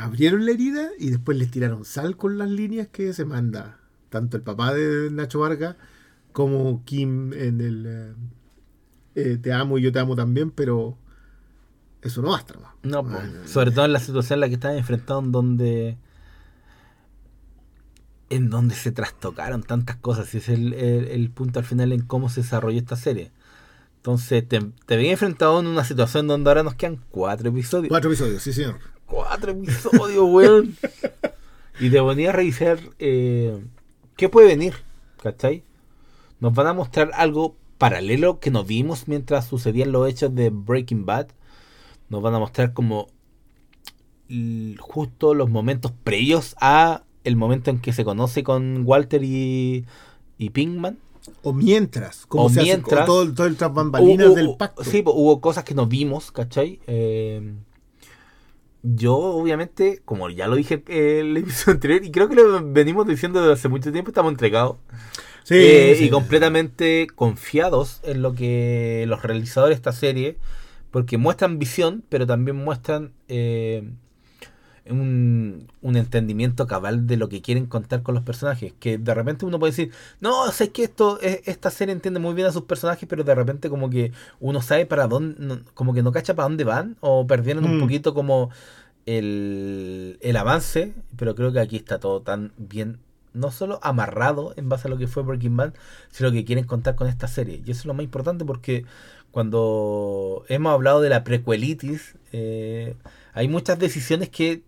[0.00, 3.80] Abrieron la herida y después les tiraron sal con las líneas que se manda
[4.10, 5.74] tanto el papá de Nacho Vargas
[6.32, 8.14] como Kim en el eh,
[9.16, 10.96] eh, Te amo y yo te amo también, pero
[12.00, 12.54] eso no basta.
[12.84, 13.02] ¿no?
[13.02, 13.10] No.
[13.10, 15.98] Ah, sobre todo en la situación en la que estaban enfrentados, en donde.
[18.30, 20.32] En donde se trastocaron tantas cosas.
[20.34, 23.32] Y es el, el- el punto al final en cómo se desarrolló esta serie.
[23.96, 27.88] Entonces, te, te veía enfrentado en una situación donde ahora nos quedan cuatro episodios.
[27.88, 28.76] Cuatro episodios, sí, señor.
[29.08, 30.76] Cuatro episodios, weón.
[31.80, 33.58] Y te ponía a revisar eh,
[34.16, 34.74] qué puede venir,
[35.22, 35.62] ¿cachai?
[36.40, 41.06] Nos van a mostrar algo paralelo que no vimos mientras sucedían los hechos de Breaking
[41.06, 41.28] Bad.
[42.08, 43.08] Nos van a mostrar como
[44.78, 49.86] justo los momentos previos a el momento en que se conoce con Walter y,
[50.36, 50.98] y Pinkman.
[51.42, 53.00] O mientras, como O se mientras.
[53.00, 54.82] hace todo, todo el tras bambalinas del pacto.
[54.82, 56.80] Sí, hubo cosas que nos vimos, ¿cachai?
[56.86, 57.54] Eh,
[58.82, 63.06] yo, obviamente, como ya lo dije en el episodio anterior, y creo que lo venimos
[63.06, 64.76] diciendo desde hace mucho tiempo, estamos entregados.
[65.44, 66.04] Sí, Eh, sí.
[66.06, 70.36] Y completamente confiados en lo que los realizadores de esta serie,
[70.90, 73.90] porque muestran visión, pero también muestran eh,
[74.90, 78.72] un, un entendimiento cabal de lo que quieren contar con los personajes.
[78.78, 82.34] Que de repente uno puede decir, no, sé que esto, eh, esta serie entiende muy
[82.34, 85.94] bien a sus personajes, pero de repente como que uno sabe para dónde, no- como
[85.94, 87.80] que no cacha para dónde van, o perdieron un Mm.
[87.80, 88.50] poquito como
[89.06, 92.98] el, el avance, pero creo que aquí está todo tan bien,
[93.34, 95.72] no solo amarrado en base a lo que fue Breaking Bad,
[96.10, 97.62] sino que quieren contar con esta serie.
[97.64, 98.84] Y eso es lo más importante porque
[99.30, 102.96] cuando hemos hablado de la prequelitis, eh,
[103.34, 104.62] hay muchas decisiones que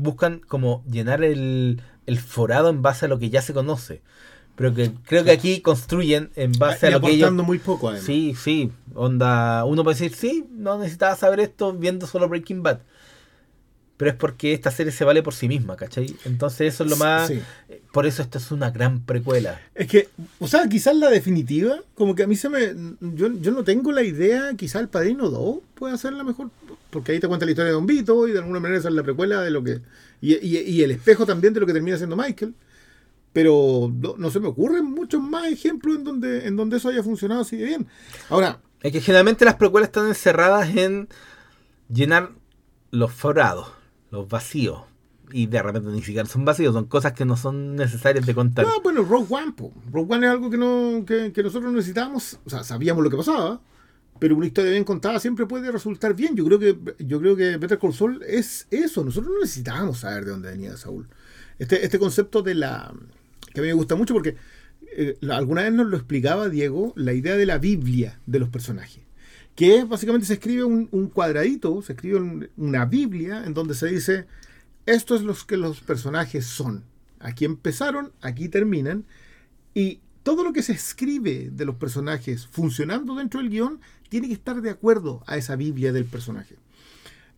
[0.00, 4.02] buscan como llenar el, el forado en base a lo que ya se conoce.
[4.56, 7.32] Pero que creo que aquí construyen en base Y a lo que ellos...
[7.32, 8.04] muy poco, además.
[8.04, 12.80] Sí, sí, onda, uno puede decir, sí, no necesitaba saber esto viendo solo Breaking Bad.
[14.00, 16.16] Pero es porque esta serie se vale por sí misma, ¿cachai?
[16.24, 17.28] Entonces eso es lo más...
[17.28, 17.38] Sí.
[17.92, 19.60] Por eso esto es una gran precuela.
[19.74, 20.08] Es que,
[20.38, 22.72] o sea, quizás la definitiva, como que a mí se me.
[23.00, 26.48] Yo, yo no tengo la idea, quizás el Padrino 2 puede ser la mejor,
[26.88, 28.94] porque ahí te cuenta la historia de Don Vito y de alguna manera esa es
[28.94, 29.80] la precuela de lo que.
[30.22, 32.54] Y, y- y el espejo también de lo que termina siendo Michael.
[33.32, 37.02] Pero no, no se me ocurren muchos más ejemplos en donde, en donde eso haya
[37.02, 37.86] funcionado así de bien.
[38.30, 41.08] Ahora, Es que generalmente las precuelas están encerradas en
[41.92, 42.30] llenar
[42.92, 43.68] los forados,
[44.10, 44.82] los vacíos.
[45.32, 48.66] Y de repente ni siquiera son vacíos, son cosas que no son necesarias de contar.
[48.66, 49.72] no, bueno, Rogue One, po.
[49.92, 53.60] Rogue One es algo que, no, que, nosotros necesitábamos, o sea, sabíamos lo que pasaba,
[54.18, 56.34] pero una historia bien contada siempre puede resultar bien.
[56.34, 59.04] Yo creo que yo creo que Better Call Saul es eso.
[59.04, 61.08] Nosotros no necesitábamos saber de dónde venía Saúl.
[61.58, 62.92] Este, este concepto de la
[63.52, 64.36] que a mí me gusta mucho porque
[64.96, 69.02] eh, alguna vez nos lo explicaba Diego, la idea de la Biblia de los personajes.
[69.60, 73.88] Que básicamente se escribe un, un cuadradito, se escribe un- una Biblia en donde se
[73.88, 74.26] dice
[74.86, 76.84] esto es lo que los personajes son.
[77.18, 79.04] Aquí empezaron, aquí terminan.
[79.74, 84.34] Y todo lo que se escribe de los personajes funcionando dentro del guion tiene que
[84.34, 86.56] estar de acuerdo a esa Biblia del personaje.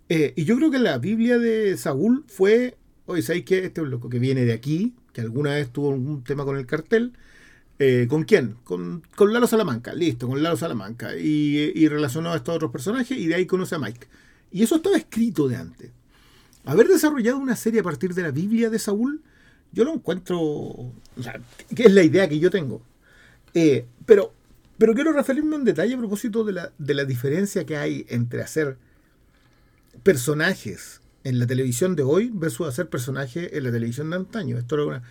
[0.08, 3.64] Eh, y yo creo que la Biblia de Saúl fue, oye, ¿sabéis qué?
[3.64, 6.66] Este es loco que viene de aquí, que alguna vez tuvo un tema con el
[6.66, 7.14] cartel.
[7.84, 8.56] Eh, ¿Con quién?
[8.62, 11.16] Con, con Lalo Salamanca, listo, con Lalo Salamanca.
[11.16, 14.06] Y, y relacionó a estos otros personajes y de ahí conoce a Mike.
[14.52, 15.90] Y eso estaba escrito de antes.
[16.64, 19.20] Haber desarrollado una serie a partir de la Biblia de Saúl,
[19.72, 21.40] yo lo encuentro, o sea,
[21.74, 22.82] que es la idea que yo tengo.
[23.52, 24.32] Eh, pero,
[24.78, 28.42] pero quiero referirme en detalle a propósito de la, de la diferencia que hay entre
[28.42, 28.76] hacer
[30.04, 34.56] personajes en la televisión de hoy versus hacer personajes en la televisión de antaño.
[34.58, 35.02] Esto era una-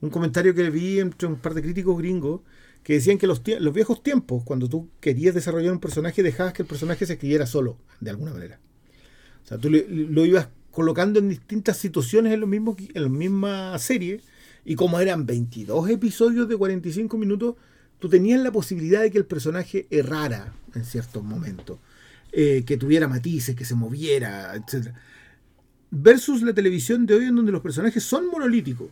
[0.00, 2.40] un comentario que vi entre un par de críticos gringos
[2.82, 6.62] que decían que los, los viejos tiempos, cuando tú querías desarrollar un personaje, dejabas que
[6.62, 8.58] el personaje se escribiera solo, de alguna manera.
[9.44, 13.78] O sea, tú lo ibas colocando en distintas situaciones en, los mismos, en la misma
[13.78, 14.22] serie,
[14.64, 17.56] y como eran 22 episodios de 45 minutos,
[17.98, 21.78] tú tenías la posibilidad de que el personaje errara en ciertos momentos,
[22.32, 24.94] eh, que tuviera matices, que se moviera, etc.
[25.90, 28.88] Versus la televisión de hoy en donde los personajes son monolíticos.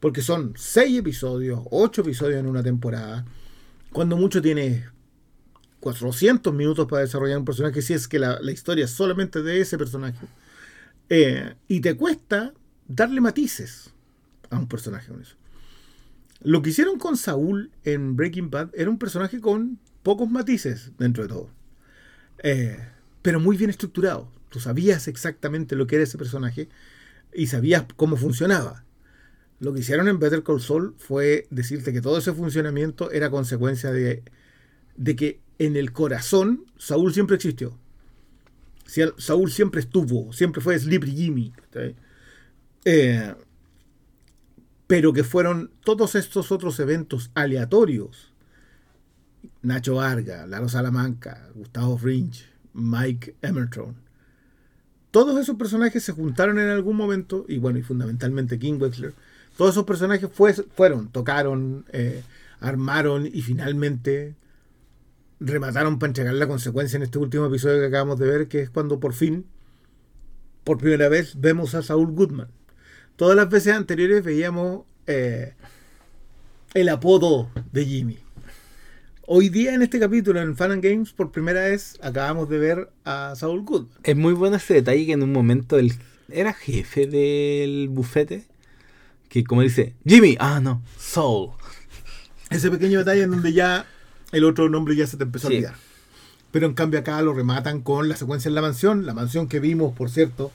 [0.00, 3.24] Porque son seis episodios, ocho episodios en una temporada.
[3.92, 4.84] Cuando mucho tienes
[5.80, 9.60] 400 minutos para desarrollar un personaje, si es que la, la historia es solamente de
[9.60, 10.26] ese personaje.
[11.08, 12.54] Eh, y te cuesta
[12.86, 13.90] darle matices
[14.48, 15.36] a un personaje con eso.
[16.42, 21.24] Lo que hicieron con Saúl en Breaking Bad era un personaje con pocos matices dentro
[21.24, 21.50] de todo.
[22.42, 22.78] Eh,
[23.22, 24.30] pero muy bien estructurado.
[24.48, 26.68] Tú sabías exactamente lo que era ese personaje
[27.34, 28.84] y sabías cómo funcionaba.
[29.60, 33.92] Lo que hicieron en Better Call Saul fue decirte que todo ese funcionamiento era consecuencia
[33.92, 34.22] de,
[35.16, 37.78] que en el corazón Saúl siempre existió.
[39.18, 41.52] Saúl siempre estuvo, siempre fue Slippery Jimmy.
[42.86, 43.34] Eh,
[44.86, 48.32] pero que fueron todos estos otros eventos aleatorios.
[49.62, 53.94] Nacho Varga, Lalo Salamanca, Gustavo Fringe, Mike Emerton.
[55.10, 59.12] Todos esos personajes se juntaron en algún momento, y bueno, y fundamentalmente King Wexler.
[59.60, 62.22] Todos esos personajes fue- fueron, tocaron, eh,
[62.60, 64.34] armaron y finalmente
[65.38, 68.70] remataron para entregar la consecuencia en este último episodio que acabamos de ver, que es
[68.70, 69.44] cuando por fin,
[70.64, 72.48] por primera vez, vemos a Saúl Goodman.
[73.16, 75.52] Todas las veces anteriores veíamos eh,
[76.72, 78.18] el apodo de Jimmy.
[79.26, 82.88] Hoy día en este capítulo, en Fun and Games, por primera vez acabamos de ver
[83.04, 83.98] a Saúl Goodman.
[84.04, 85.92] Es muy bueno ese detalle que en un momento el,
[86.30, 88.46] era jefe del bufete.
[89.30, 91.52] Que como dice, Jimmy, ah no, Soul.
[92.50, 93.86] Ese pequeño detalle en donde ya
[94.32, 95.54] el otro nombre ya se te empezó Sí.
[95.54, 95.74] a olvidar.
[96.50, 99.60] Pero en cambio acá lo rematan con la secuencia en la mansión, la mansión que
[99.60, 100.50] vimos, por cierto,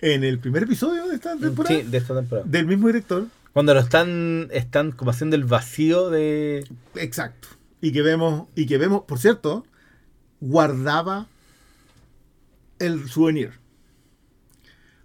[0.00, 2.46] en el primer episodio de esta temporada, Sí, de esta temporada.
[2.48, 3.26] del mismo director.
[3.52, 6.66] Cuando lo están, están como haciendo el vacío de.
[6.94, 7.48] Exacto.
[7.82, 9.66] Y que vemos, y que vemos, por cierto,
[10.40, 11.26] guardaba
[12.78, 13.52] el souvenir.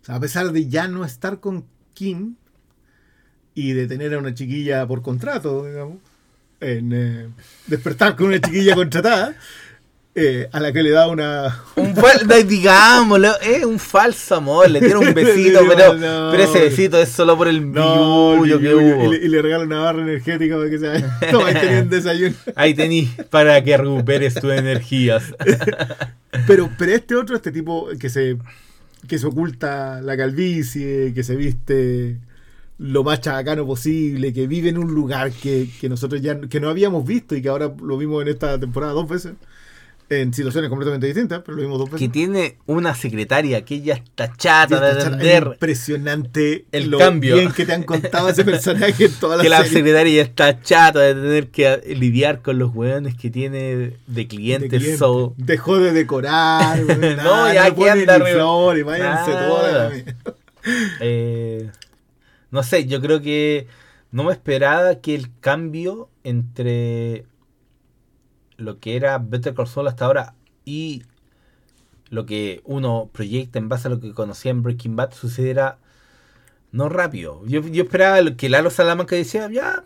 [0.01, 2.35] O sea, a pesar de ya no estar con Kim
[3.55, 5.97] y de tener a una chiquilla por contrato, digamos,
[6.59, 7.27] en eh,
[7.67, 9.35] despertar con una chiquilla contratada,
[10.13, 11.95] eh, a la que le da una, Un
[12.47, 16.29] digámoslo, es un falso amor, le tiene un besito, pero, no.
[16.31, 19.05] pero ese besito es solo por el No, billuyo que hubo.
[19.05, 20.87] y le, y le regala una barra energética para que se
[21.31, 22.35] Toma, ahí tenía un desayuno.
[22.55, 25.23] Ahí tení para que recuperes tus energías.
[26.47, 28.37] Pero, pero este otro, este tipo que se,
[29.05, 32.17] que se oculta la calvicie, que se viste
[32.83, 36.67] lo más chabacano posible, que vive en un lugar que, que nosotros ya que no
[36.69, 39.33] habíamos visto y que ahora lo vimos en esta temporada dos veces,
[40.09, 42.11] en situaciones completamente distintas, pero lo vimos dos Que veces.
[42.11, 45.43] tiene una secretaria que ella está chata de es atender.
[45.53, 47.35] impresionante el lo cambio.
[47.35, 49.71] bien que te han contado ese personaje en toda la Que la serie.
[49.73, 54.69] secretaria ya está chata de tener que lidiar con los hueones que tiene de clientes.
[54.71, 54.97] de cliente.
[54.97, 59.47] so- Dejó de decorar, güey, No, nada, ya no que anda flores, váyanse Nada.
[59.47, 59.93] todas.
[60.99, 61.69] Eh,
[62.51, 63.67] no sé, yo creo que
[64.11, 67.25] no me esperaba que el cambio entre
[68.57, 70.35] lo que era Better Call Saul hasta ahora
[70.65, 71.03] y
[72.09, 75.79] lo que uno proyecta en base a lo que conocía en Breaking Bad sucediera
[76.71, 77.41] no rápido.
[77.45, 79.83] Yo, yo esperaba lo que Lalo Salamanca decía, ya,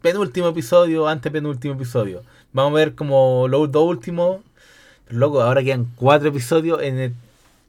[0.00, 2.22] penúltimo episodio, antepenúltimo episodio.
[2.52, 4.40] Vamos a ver como los dos últimos.
[5.06, 7.14] Pero loco, ahora quedan cuatro episodios en el...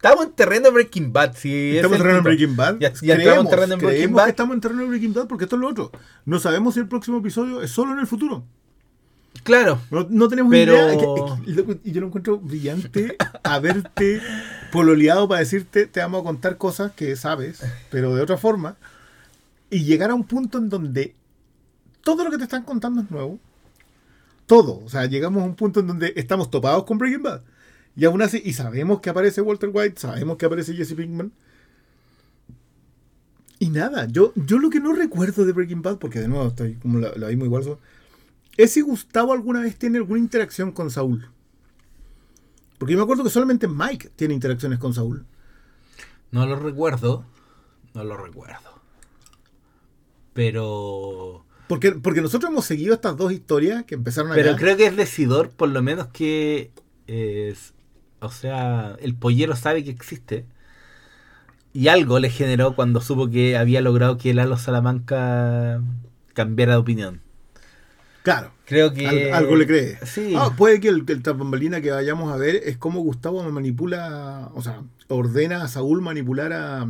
[0.02, 1.36] Estamos en terreno de Breaking Bad.
[1.36, 2.30] Si Estamos en terreno en punto.
[2.38, 2.80] Breaking Bad.
[2.80, 4.24] Ya- ya entramos en terreno en Breaking creemos Bad.
[4.26, 5.92] que estamos en terreno en Breaking Bad porque esto es lo otro.
[6.26, 8.46] No sabemos si el próximo episodio es solo en el futuro.
[9.44, 9.82] Claro.
[9.92, 11.78] No, no tenemos Pero- idea.
[11.84, 14.22] Y yo lo encuentro brillante haberte
[14.72, 18.78] pololeado para decirte te vamos a contar cosas que sabes, pero de otra forma.
[19.70, 21.14] Y llegar a un punto en donde
[22.06, 23.38] todo lo que te están contando es nuevo.
[24.48, 24.82] Todo.
[24.84, 27.42] O sea, llegamos a un punto en donde estamos topados con Breaking Bad.
[28.00, 31.34] Y aún así, y sabemos que aparece Walter White, sabemos que aparece Jesse Pinkman.
[33.60, 36.76] Y nada, yo, yo lo que no recuerdo de Breaking Bad, porque de nuevo estoy
[36.76, 37.78] como la, la vimos igual,
[38.56, 41.28] es si Gustavo alguna vez tiene alguna interacción con Saúl.
[42.78, 45.26] Porque yo me acuerdo que solamente Mike tiene interacciones con Saúl.
[46.32, 47.26] No lo recuerdo.
[47.94, 48.80] No lo recuerdo.
[50.34, 51.46] Pero.
[51.68, 54.60] Porque, porque nosotros hemos seguido estas dos historias que empezaron Pero acá.
[54.60, 56.72] creo que es decidor, por lo menos que.
[57.08, 57.74] es-
[58.22, 60.46] o sea, el pollero sabe que existe.
[61.74, 65.82] Y algo le generó cuando supo que había logrado que Lalo Salamanca
[66.34, 67.22] cambiara de opinión.
[68.24, 68.52] Claro.
[68.66, 69.08] Creo que.
[69.08, 69.98] Al- algo le cree.
[70.06, 70.34] Sí.
[70.36, 74.82] Ah, puede que el, el que vayamos a ver es cómo Gustavo manipula, o sea,
[75.08, 76.88] ordena a Saúl manipular a,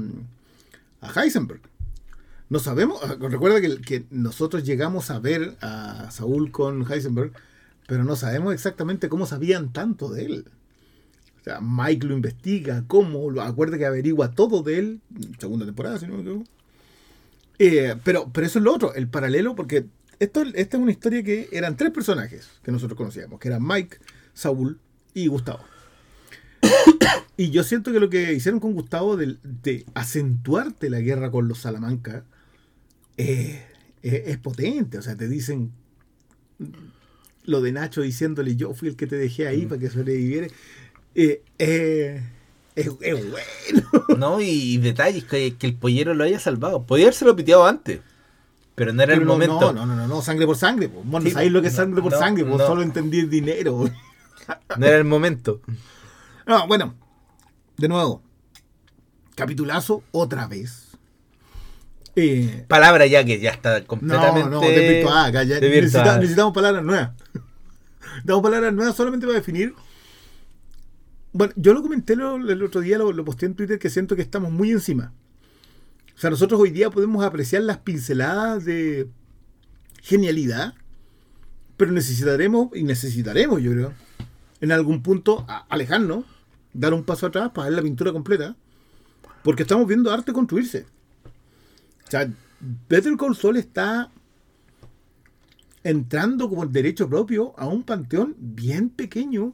[1.02, 1.62] a Heisenberg.
[2.50, 7.32] No sabemos, ah, recuerda que, que nosotros llegamos a ver a Saúl con Heisenberg,
[7.88, 10.46] pero no sabemos exactamente cómo sabían tanto de él.
[11.50, 15.02] Sea, Mike lo investiga, cómo, lo acuerda que averigua todo de él,
[15.40, 16.46] segunda temporada, si no me equivoco.
[17.58, 19.88] Eh, pero, pero eso es lo otro, el paralelo, porque
[20.20, 23.98] esto, esta es una historia que eran tres personajes que nosotros conocíamos, que eran Mike,
[24.36, 24.80] Saúl
[25.16, 25.66] y Gustavo.
[27.38, 31.48] y yo siento que lo que hicieron con Gustavo de, de acentuarte la guerra con
[31.48, 32.26] los Salamanca
[33.18, 33.66] eh,
[34.04, 35.00] es, es potente.
[35.00, 35.72] O sea, te dicen
[37.46, 40.48] lo de Nacho diciéndole yo fui el que te dejé ahí para que sobreviviera.
[41.16, 42.24] Eh, eh,
[42.76, 43.48] es, es bueno.
[44.18, 46.84] No, y, detalles, que, que el pollero lo haya salvado.
[46.84, 48.02] Podía habérselo piteado antes.
[48.76, 49.74] Pero no era el Pero no, momento.
[49.74, 50.88] No, no, no, no, sangre por sangre.
[50.88, 52.66] Vos no Sí, sabéis lo que es no, sangre por no, sangre, vos no.
[52.68, 53.90] solo entendí el dinero.
[54.78, 55.62] No era el momento.
[56.48, 56.96] No, bueno,
[57.78, 58.24] de nuevo,
[59.36, 60.88] capitulazo otra vez.
[62.16, 64.50] Eh, Palabra ya que ya está no, completamente.
[64.50, 65.26] no, desvirtuada.
[65.28, 66.06] acá ya desvirtuada.
[66.06, 67.12] necesita- necesitamos palabras nuevas.
[68.02, 69.76] necesitamos palabras nuevas solamente para definir.
[71.32, 74.16] Bueno, yo lo comenté lo- el otro día, lo, lo posté en Twitter, que siento
[74.16, 75.14] que estamos muy encima.
[76.16, 79.08] O sea, nosotros hoy día podemos apreciar las pinceladas de
[80.02, 80.74] genialidad,
[81.78, 83.94] pero necesitaremos, y necesitaremos, yo creo,
[84.60, 86.26] en algún punto alejarnos,
[86.74, 88.56] dar un paso atrás para ver la pintura completa,
[89.44, 90.86] porque estamos viendo arte construirse.
[92.08, 92.30] O sea,
[92.90, 94.12] Better Call Saul está
[95.84, 99.54] entrando como el derecho propio a un panteón bien pequeño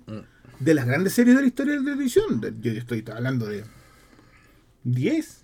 [0.60, 2.42] de las grandes series de la historia de la televisión.
[2.62, 3.64] Yo estoy hablando de
[4.84, 5.42] 10.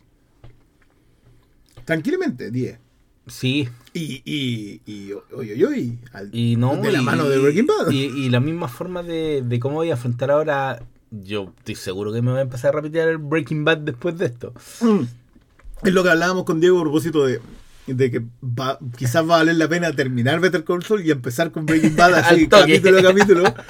[1.85, 2.79] Tranquilamente, 10.
[3.27, 3.69] Sí.
[3.93, 6.75] Y, y, y, oye, oye, oye, al- Y no.
[6.77, 7.91] de la mano de Breaking Bad.
[7.91, 10.83] Y, y la misma forma de, de cómo voy a afrontar ahora.
[11.11, 14.25] Yo estoy seguro que me voy a empezar a repetir el Breaking Bad después de
[14.27, 14.53] esto.
[14.81, 15.01] Mm.
[15.83, 17.41] Es lo que hablábamos con Diego a propósito de,
[17.87, 21.51] de que va, quizás va a valer la pena terminar Better Call Saul y empezar
[21.51, 23.43] con Breaking Bad así capítulo a capítulo.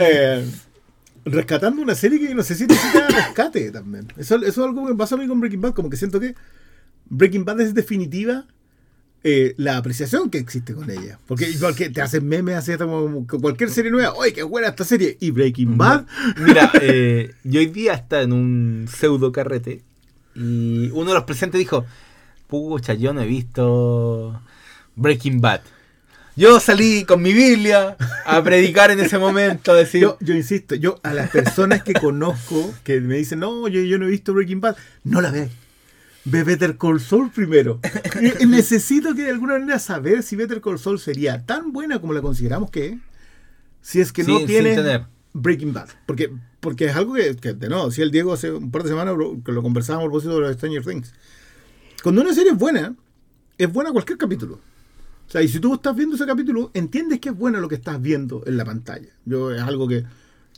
[0.00, 0.44] Eh,
[1.32, 4.08] rescatando una serie que no sé si necesita rescate también.
[4.16, 6.20] Eso, eso es algo que me pasa a mí con Breaking Bad, como que siento
[6.20, 6.34] que
[7.10, 8.46] Breaking Bad es definitiva
[9.24, 11.18] eh, la apreciación que existe con ella.
[11.26, 14.84] Porque igual que te hacen memes así como, cualquier serie nueva, ¡ay, qué buena esta
[14.84, 15.16] serie!
[15.20, 16.06] Y Breaking Bad,
[16.38, 19.82] Mira, eh, yo hoy día está en un pseudo carrete
[20.36, 21.84] y uno de los presentes dijo,
[22.46, 24.40] pucha, yo no he visto
[24.94, 25.62] Breaking Bad.
[26.38, 30.76] Yo salí con mi Biblia a predicar en ese momento, a decir, Yo, yo insisto,
[30.76, 34.32] yo a las personas que conozco que me dicen, no, yo, yo no he visto
[34.32, 35.50] Breaking Bad, no la veáis.
[36.24, 37.80] Ve Better Call Saul primero.
[38.20, 42.00] Y- y necesito que de alguna manera saber si Better Call Saul sería tan buena
[42.00, 42.94] como la consideramos que es,
[43.80, 45.06] si es que no Sin- tiene.
[45.32, 45.88] Breaking Bad.
[46.06, 46.30] Porque,
[46.60, 49.14] porque es algo que, que de nuevo, si el Diego hace un par de semanas
[49.16, 51.12] bro, que lo conversábamos a propósito de los Stranger Things.
[52.02, 52.94] Cuando una serie es buena,
[53.56, 54.60] es buena cualquier capítulo.
[55.28, 57.74] O sea, y si tú estás viendo ese capítulo, entiendes que es bueno lo que
[57.74, 59.08] estás viendo en la pantalla.
[59.26, 60.04] Yo es algo que,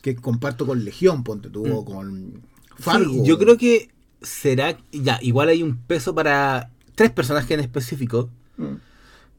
[0.01, 2.41] que comparto con Legión, ponte tú, o con
[2.77, 3.11] Fargo.
[3.11, 3.89] Sí, yo creo que
[4.21, 8.75] será, ya, igual hay un peso para tres personajes en específico, Mm.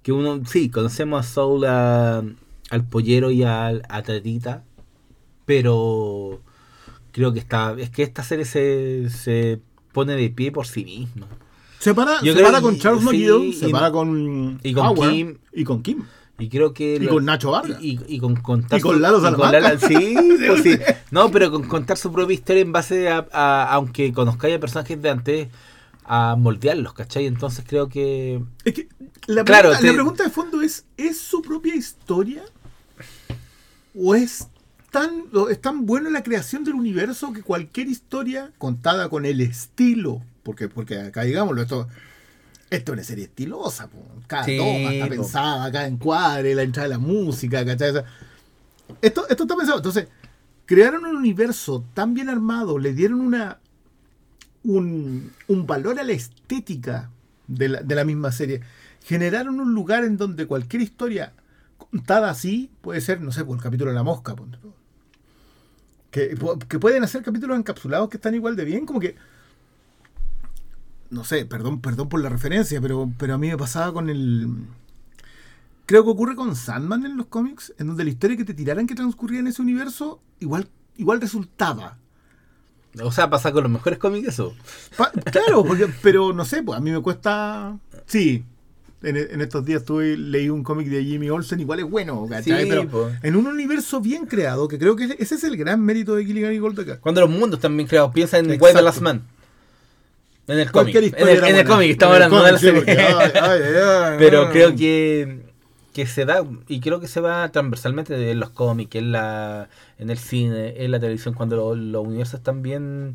[0.03, 2.23] que uno, sí, conocemos a Soul, a-
[2.71, 4.65] al pollero y a Tatita,
[5.47, 6.41] pero
[7.13, 9.61] creo que está, es que esta serie se, se
[9.93, 11.27] pone de pie por sí misma.
[11.83, 15.11] Se para, se para con Charles sí, McGill, se y- para con, y con Howard,
[15.11, 15.39] Kim.
[15.53, 16.05] Y con Kim.
[16.39, 16.95] Y creo que...
[16.95, 17.79] Y lo- con Nacho Vargas.
[17.83, 20.17] Y, y con contar Y con su- Lalo con sí,
[20.47, 20.79] pues sí.
[21.11, 25.03] No, pero con contar su propia historia en base a, a- aunque conozcáis a personajes
[25.03, 25.49] de antes,
[26.05, 27.27] a moldearlos, ¿cachai?
[27.27, 28.41] Entonces creo que...
[28.65, 28.89] Es que
[29.27, 32.43] la, Claro, pregunta, te- la pregunta de fondo es, ¿es su propia historia?
[33.95, 34.47] ¿O es
[34.91, 39.41] tan, o es tan buena la creación del universo que cualquier historia contada con el
[39.41, 40.23] estilo?
[40.43, 41.89] Porque, porque acá digámoslo, esto,
[42.71, 43.89] esto es una serie estilosa.
[43.89, 43.99] po.
[44.27, 45.11] Cada Sí, toma está po.
[45.11, 47.93] pensada, cada encuadre, la entrada de la música, ¿cachai?
[49.01, 49.79] Esto, esto está pensado.
[49.79, 50.09] Entonces,
[50.67, 53.59] crearon un universo tan bien armado, le dieron una
[54.65, 57.11] un, un valor a la estética
[57.49, 58.61] de la, de la misma serie.
[59.05, 61.33] Generaron un lugar en donde cualquier historia
[61.79, 64.35] contada así puede ser, no sé, por el capítulo de la mosca.
[66.11, 66.37] Que,
[66.69, 69.17] que pueden hacer capítulos encapsulados que están igual de bien, como que.
[71.13, 74.49] No sé, perdón, perdón por la referencia, pero, pero a mí me pasaba con el.
[75.85, 78.87] Creo que ocurre con Sandman en los cómics, en donde la historia que te tiraran
[78.87, 81.99] que transcurría en ese universo, igual, igual resultaba.
[83.03, 84.55] O sea, pasa con los mejores cómics eso.
[84.97, 87.77] Pa- claro, porque, pero no sé, pues a mí me cuesta.
[88.07, 88.45] Sí,
[89.03, 92.27] en, en estos días tuve, leí un cómic de Jimmy Olsen, igual es bueno.
[92.43, 96.15] Sí, pero en un universo bien creado, que creo que ese es el gran mérito
[96.15, 97.01] de Gilligan y Gold acá.
[97.01, 99.23] Cuando los mundos están bien creados, piensa en the Last Man.
[100.49, 100.95] En el cómic.
[100.97, 102.75] En el, en el cómic, estamos En hablando de la serie.
[102.75, 104.53] porque, ay, ay, ay, Pero ay.
[104.53, 105.47] creo que,
[105.93, 109.69] que se da, y creo que se va transversalmente en los cómics, en, la,
[109.99, 113.15] en el cine, en la televisión, cuando lo- los universos están bien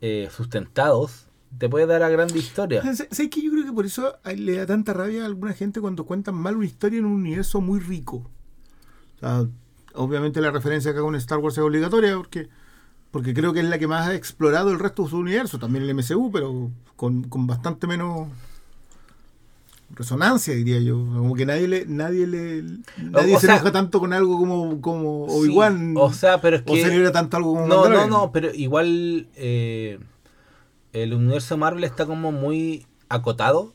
[0.00, 1.26] eh, sustentados,
[1.58, 2.82] te puede dar a grande historia.
[2.82, 6.04] ¿Sabes que Yo creo que por eso le da tanta rabia a alguna gente cuando
[6.06, 8.30] cuentan mal una historia en un universo muy rico.
[9.16, 9.44] O sea,
[9.94, 12.48] obviamente la referencia acá con Star Wars es obligatoria porque,
[13.12, 15.84] porque creo que es la que más ha explorado el resto de su universo, también
[15.84, 18.26] el MCU, pero con, con bastante menos
[19.94, 20.94] resonancia, diría yo.
[20.96, 22.62] Como que nadie le, nadie le,
[22.98, 25.94] nadie O se sea- enoja tanto con algo como, como Sí, Obi-Wan.
[25.98, 28.10] o sea, pero es o que- celebra tanto algo como No, no, Mandalorian.
[28.10, 29.98] no, pero igual eh,
[30.92, 33.74] el universo Marvel está como muy acotado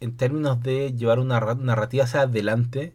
[0.00, 2.92] en términos de llevar una ra- narrativa hacia adelante.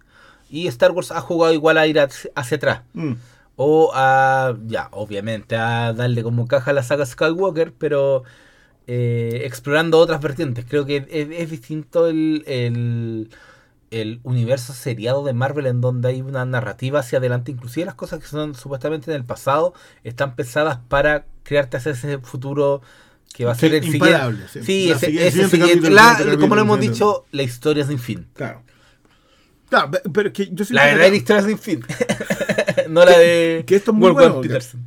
[0.50, 2.82] Y Star Wars ha jugado igual a ir hacia hacia atrás.
[2.94, 3.14] Mm.
[3.64, 8.24] O a, ya, obviamente, a darle como caja a la saga Skywalker, pero
[8.88, 10.66] eh, explorando otras vertientes.
[10.68, 13.30] Creo que es, es distinto el, el,
[13.92, 17.52] el universo seriado de Marvel en donde hay una narrativa hacia adelante.
[17.52, 22.18] Inclusive las cosas que son supuestamente en el pasado están pensadas para crearte hacia ese
[22.18, 22.82] futuro
[23.34, 24.08] que va a ser el siguiente.
[24.66, 24.90] sí.
[24.92, 28.00] Ese, siguiente- ese siguiente siguiente- capítulo, la- siguiente como lo hemos dicho, la historia sin
[28.00, 28.28] fin.
[28.34, 28.64] Claro.
[29.72, 31.80] Claro, pe- pero es que yo siento La que verdadera acá- historia sin fin.
[32.90, 34.86] no la de que esto es muy bueno, Peterson.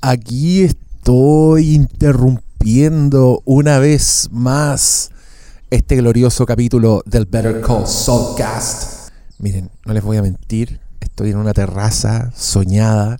[0.00, 5.10] Aquí estoy interrumpiendo una vez más
[5.70, 9.10] este glorioso capítulo del Better Call Saulcast.
[9.38, 13.18] Miren, no les voy a mentir, estoy en una terraza soñada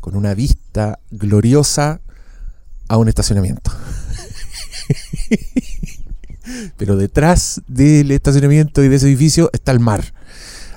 [0.00, 2.00] con una vista gloriosa
[2.88, 3.70] a un estacionamiento.
[6.76, 10.12] Pero detrás del estacionamiento y de ese edificio está el mar.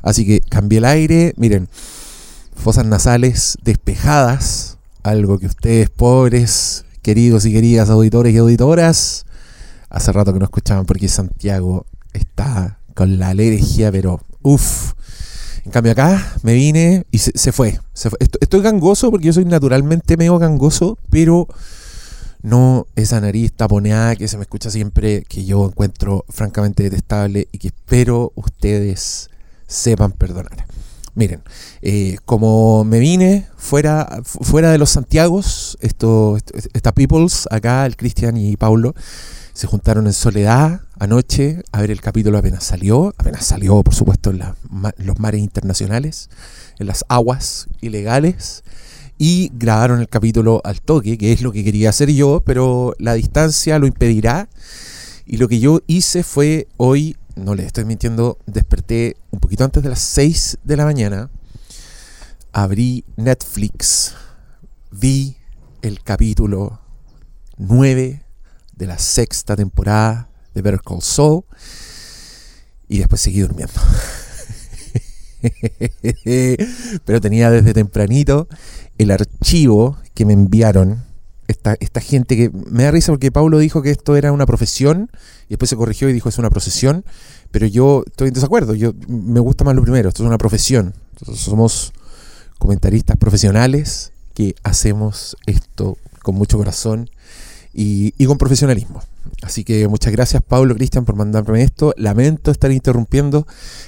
[0.02, 1.68] Así que cambié el aire, miren,
[2.56, 9.26] fosas nasales despejadas, algo que ustedes pobres, queridos y queridas auditores y auditoras,
[9.90, 14.94] hace rato que no escuchaban porque Santiago está con la alergia, pero uff.
[15.66, 17.80] En cambio acá me vine y se, fue.
[17.94, 18.18] se fue.
[18.22, 21.48] Estoy, estoy gangoso porque yo soy naturalmente medio gangoso, pero
[22.46, 27.58] no esa nariz taponeada que se me escucha siempre, que yo encuentro francamente detestable y
[27.58, 29.30] que espero ustedes
[29.68, 30.66] sepan perdonar.
[31.16, 31.42] Miren,
[31.82, 37.86] eh, como me vine fuera, fu- fuera de los Santiagos, esto, esto- esta Peoples, acá
[37.86, 38.94] el Cristian y Paulo,
[39.54, 44.30] se juntaron en soledad anoche a ver el capítulo apenas salió, apenas salió por supuesto
[44.30, 44.42] en
[44.98, 46.30] los mares internacionales,
[46.80, 48.64] en las aguas ilegales,
[49.18, 53.14] y grabaron el capítulo al toque, que es lo que quería hacer yo, pero la
[53.14, 54.50] distancia lo impedirá.
[55.26, 59.82] Y lo que yo hice fue hoy, no les estoy mintiendo, desperté un poquito antes
[59.82, 61.30] de las 6 de la mañana,
[62.52, 64.14] abrí Netflix,
[64.92, 65.38] vi
[65.82, 66.80] el capítulo
[67.58, 68.24] 9
[68.76, 71.44] de la sexta temporada de Better Call Saul
[72.88, 73.74] y después seguí durmiendo.
[77.06, 78.48] Pero tenía desde tempranito
[78.98, 81.04] el archivo que me enviaron.
[81.48, 85.12] Esta, esta gente que me da risa porque Pablo dijo que esto era una profesión
[85.46, 87.06] y después se corrigió y dijo es una procesión.
[87.52, 88.74] Pero yo estoy en desacuerdo.
[88.74, 90.10] Yo me gusta más lo primero.
[90.10, 90.94] Esto es una profesión.
[91.36, 91.94] Somos
[92.58, 97.10] comentaristas profesionales que hacemos esto con mucho corazón
[97.74, 99.02] y, y con profesionalismo.
[99.46, 101.94] Así que muchas gracias Pablo, Cristian, por mandarme esto.
[101.98, 103.46] Lamento estar interrumpiendo,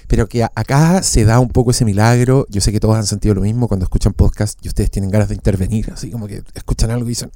[0.07, 2.45] pero que acá se da un poco ese milagro.
[2.51, 5.29] Yo sé que todos han sentido lo mismo cuando escuchan podcast y ustedes tienen ganas
[5.29, 7.31] de intervenir, así como que escuchan algo y dicen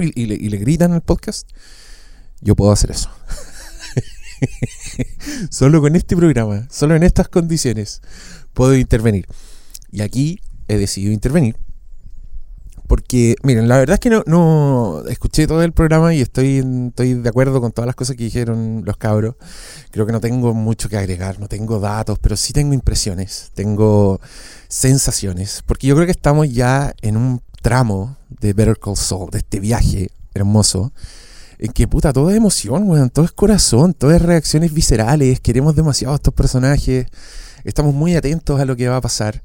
[0.00, 1.50] y, y le, y le gritan al podcast.
[2.40, 3.10] Yo puedo hacer eso.
[5.50, 8.00] solo con este programa, solo en estas condiciones,
[8.54, 9.26] puedo intervenir.
[9.90, 11.56] Y aquí he decidido intervenir
[12.86, 17.14] porque, miren, la verdad es que no, no escuché todo el programa y estoy, estoy
[17.14, 19.36] de acuerdo con todas las cosas que dijeron los cabros.
[19.90, 24.20] Creo que no tengo mucho que agregar, no tengo datos, pero sí tengo impresiones, tengo
[24.68, 29.38] sensaciones, porque yo creo que estamos ya en un tramo de Better Call Saul, de
[29.38, 30.92] este viaje hermoso,
[31.58, 35.74] en que puta, todo es emoción, weón, todo es corazón, todo es reacciones viscerales, queremos
[35.74, 37.06] demasiado a estos personajes,
[37.64, 39.42] estamos muy atentos a lo que va a pasar.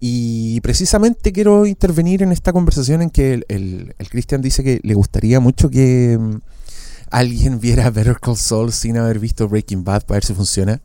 [0.00, 4.94] Y precisamente quiero intervenir en esta conversación en que el, el, Christian dice que le
[4.94, 6.36] gustaría mucho que mm,
[7.10, 10.80] alguien viera Better Call Saul sin haber visto Breaking Bad para ver si funciona.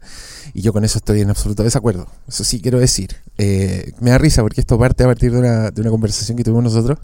[0.54, 2.08] Y yo con eso estoy en absoluto desacuerdo.
[2.28, 3.16] Eso sí quiero decir.
[3.38, 6.44] Eh, me da risa porque esto parte a partir de una, de una conversación que
[6.44, 7.00] tuvimos nosotros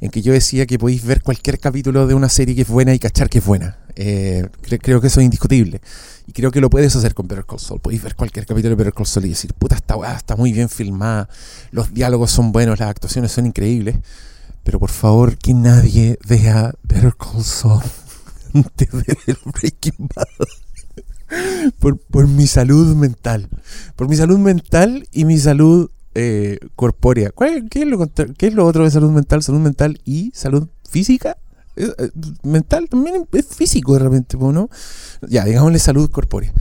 [0.00, 2.94] en que yo decía que podéis ver cualquier capítulo de una serie que es buena
[2.94, 3.78] y cachar que es buena.
[4.00, 5.80] Eh, cre- creo que eso es indiscutible.
[6.26, 7.80] Y creo que lo puedes hacer con Better Call Saul.
[7.80, 10.52] Podéis ver cualquier capítulo de Better Call Saul y decir, puta, esta weá está muy
[10.52, 11.28] bien filmada,
[11.72, 13.96] los diálogos son buenos, las actuaciones son increíbles.
[14.62, 17.82] Pero por favor, que nadie vea Better Call Saul
[18.54, 20.26] antes de ver Breaking Bad.
[21.78, 23.48] Por, por mi salud mental.
[23.96, 27.32] Por mi salud mental y mi salud eh, corpórea.
[27.32, 27.98] ¿Cuál- qué, es lo,
[28.38, 29.42] qué es lo otro de salud mental?
[29.42, 31.36] Salud mental y salud física,
[31.78, 32.10] eh,
[32.42, 34.68] mental, también es físico de repente, ¿no?
[35.28, 36.52] Ya, digámosle salud corpórea.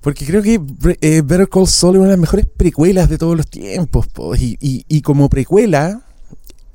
[0.00, 0.60] Porque creo que
[1.00, 4.06] eh, Better Call Saul es una de las mejores precuelas de todos los tiempos.
[4.06, 6.02] po, y, y- y como precuela,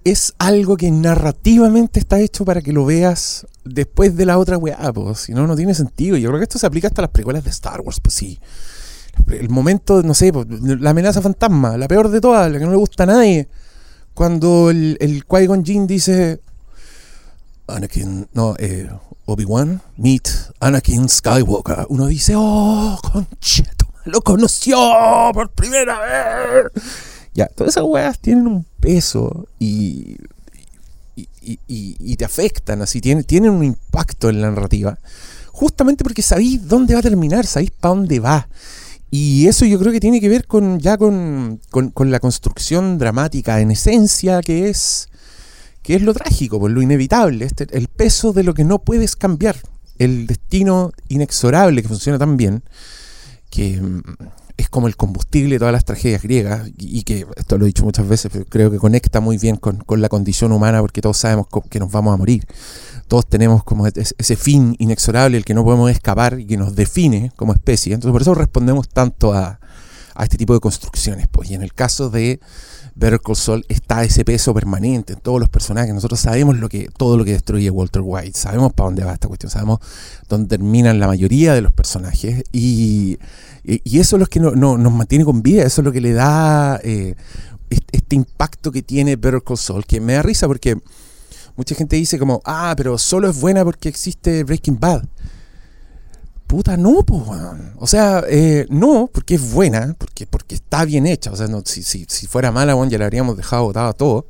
[0.04, 4.92] es algo que narrativamente está hecho para que lo veas después de la otra weá.
[4.92, 6.18] po, Si no, no tiene sentido.
[6.18, 8.40] Yo creo que esto se aplica hasta las precuelas de Star Wars, pues sí.
[9.30, 10.32] El momento, no sé,
[10.80, 13.48] la amenaza fantasma, la peor de todas, la que no le gusta a nadie.
[14.14, 16.42] Cuando el, el Qui-Gon Jinn dice.
[17.68, 18.90] Anakin, no, eh,
[19.26, 20.28] Obi-Wan, meet
[20.60, 21.86] Anakin Skywalker.
[21.90, 24.78] Uno dice, oh, concheto, lo conoció
[25.34, 26.84] por primera vez.
[27.34, 30.18] Ya, todas esas weas tienen un peso y,
[31.16, 31.28] y,
[31.68, 34.98] y- y- te afectan, así, tienen, tienen un impacto en la narrativa.
[35.52, 38.48] Justamente porque sabéis dónde va a terminar, sabéis para dónde va.
[39.10, 42.98] Y eso yo creo que tiene que ver con ya con, con- con la construcción
[42.98, 45.08] dramática en esencia, que es,
[45.84, 49.16] que es lo trágico, pues, lo inevitable, este, el peso de lo que no puedes
[49.16, 49.58] cambiar,
[50.00, 52.64] el destino inexorable que funciona tan bien,
[53.50, 54.02] que mm,
[54.58, 57.84] es como el combustible de todas las tragedias griegas, y, que, esto lo he dicho
[57.84, 61.18] muchas veces, pero creo que conecta muy bien con, con la condición humana, porque todos
[61.18, 62.46] sabemos que nos vamos a morir.
[63.08, 66.76] Todos tenemos como es- ese fin inexorable, el que no podemos escapar y que nos
[66.76, 67.94] define como especie.
[67.94, 69.60] Entonces, por eso respondemos tanto a,
[70.16, 71.28] a este tipo de construcciones.
[71.30, 71.52] Pues.
[71.52, 72.40] Y en el caso de
[72.96, 75.94] Better Call Saul está ese peso permanente en todos los personajes.
[75.94, 79.28] Nosotros sabemos lo que, todo lo que destruye Walter White, sabemos para dónde va esta
[79.28, 79.80] cuestión, sabemos
[80.30, 82.44] dónde terminan la mayoría de los personajes.
[82.52, 83.18] Y,
[83.66, 86.14] eso es lo que no- no- nos mantiene con vida, eso es lo que le
[86.14, 87.16] da eh,
[87.70, 90.78] est- este impacto que tiene Better Call Saul, que me da risa porque
[91.56, 95.04] mucha gente dice como, ah, pero solo es buena porque existe Breaking Bad.
[96.54, 97.24] Puta, no, pues.
[97.78, 101.32] O sea, eh, no, porque es buena, porque, porque está bien hecha.
[101.32, 103.94] O sea, no, si, si, si fuera mala, weón, ya la habríamos dejado botado a
[103.94, 104.28] todo.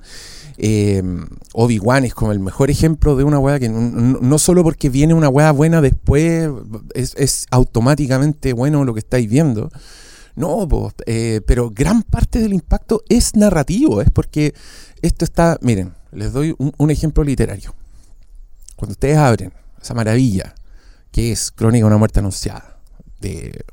[0.58, 1.04] Eh,
[1.52, 5.28] Obi-Wan es como el mejor ejemplo de una weá que no, solo porque viene una
[5.28, 6.50] weá buena después
[6.94, 9.70] es, es automáticamente bueno lo que estáis viendo.
[10.38, 14.54] No, po, eh, pero gran parte del impacto es narrativo, es porque
[15.02, 17.76] esto está, miren, les doy un ejemplo literario.
[18.78, 19.52] Cuando ustedes abren
[19.82, 20.56] esa maravilla
[21.14, 22.78] que es Crónica de una muerte anunciada
[23.22, 23.64] de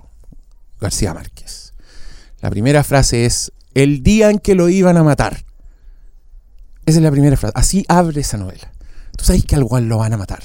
[0.80, 1.74] García Márquez,
[2.41, 5.45] la primera frase es el día en que lo iban a matar.
[6.86, 7.53] Esa es la primera frase.
[7.57, 8.70] Así abre esa novela.
[9.16, 10.43] Tú sabes que al igual lo van a matar.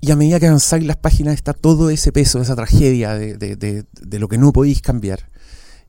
[0.00, 3.56] Y a medida que avanzáis las páginas está todo ese peso, esa tragedia de, de-
[3.56, 5.28] de- de lo que no podéis cambiar.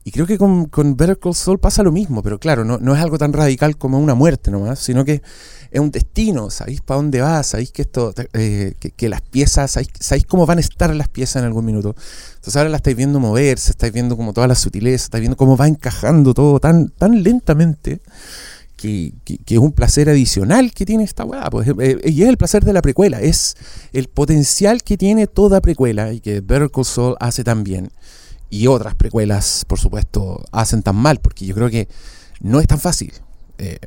[0.07, 2.95] Y creo que con, con Better Call Saul pasa lo mismo, pero claro, no, no
[2.95, 5.21] es algo tan radical como una muerte nomás, sino que
[5.69, 10.25] es un destino, sabéis para dónde va, sabéis que esto, eh, que, las piezas, sabéis,
[10.25, 11.93] cómo van a estar las piezas en algún minuto.
[12.35, 15.57] Entonces ahora la estáis viendo moverse, estáis viendo como todas las sutilezas, estáis viendo cómo
[15.57, 17.99] va encajando todo tan, tan lentamente
[18.77, 21.49] que, que- es un placer adicional que tiene esta weá.
[21.49, 21.67] Pues,
[22.05, 23.55] y es el placer de la precuela, es
[23.91, 27.91] el potencial que tiene toda precuela y que Better Call Saul hace tan bien.
[28.49, 31.87] Y otras precuelas, por supuesto, hacen tan mal, porque yo creo que
[32.39, 33.13] no es tan fácil.
[33.59, 33.79] Eh,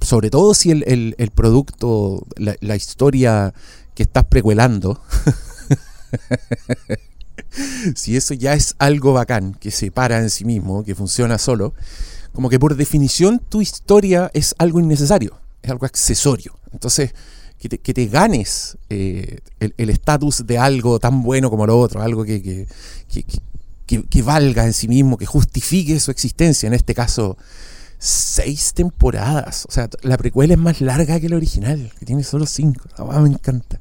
[0.00, 3.54] sobre todo si el, el- producto, la, historia
[3.94, 5.00] que estás precuelando,
[7.94, 11.74] si eso ya es algo bacán, que se para en sí mismo, que funciona solo,
[12.32, 16.58] como que por definición tu historia es algo innecesario, es algo accesorio.
[16.72, 17.14] Entonces,
[17.58, 22.02] que te, que te ganes eh, el estatus de algo tan bueno como lo otro,
[22.02, 22.66] algo que-
[23.86, 27.36] que- que- valga en sí mismo, que justifique su existencia, en este caso,
[27.98, 29.66] seis temporadas.
[29.68, 32.84] O sea, la precuela es más larga que la original, que tiene solo cinco.
[32.98, 33.78] Weá me encanta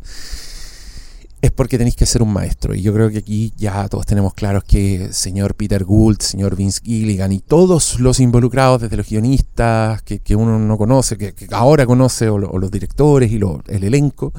[1.42, 2.74] es porque tenéis que ser un maestro.
[2.74, 6.80] Y yo creo que aquí ya todos tenemos claros que señor Peter Gould, señor Vince
[6.82, 11.48] Gilligan y todos los involucrados, desde los guionistas que, que uno no conoce, que, que
[11.52, 14.32] ahora conoce, o, lo- o los directores y lo- el elenco,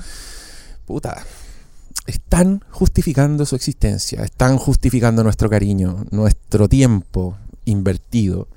[0.86, 1.22] puta,
[2.06, 8.48] están justificando su existencia, están justificando nuestro cariño, nuestro tiempo invertido.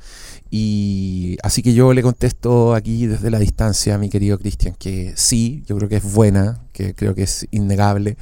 [0.49, 5.13] Y así que yo le contesto aquí desde la distancia a mi querido Cristian que
[5.15, 8.17] sí, yo creo que es buena, que creo que es innegable,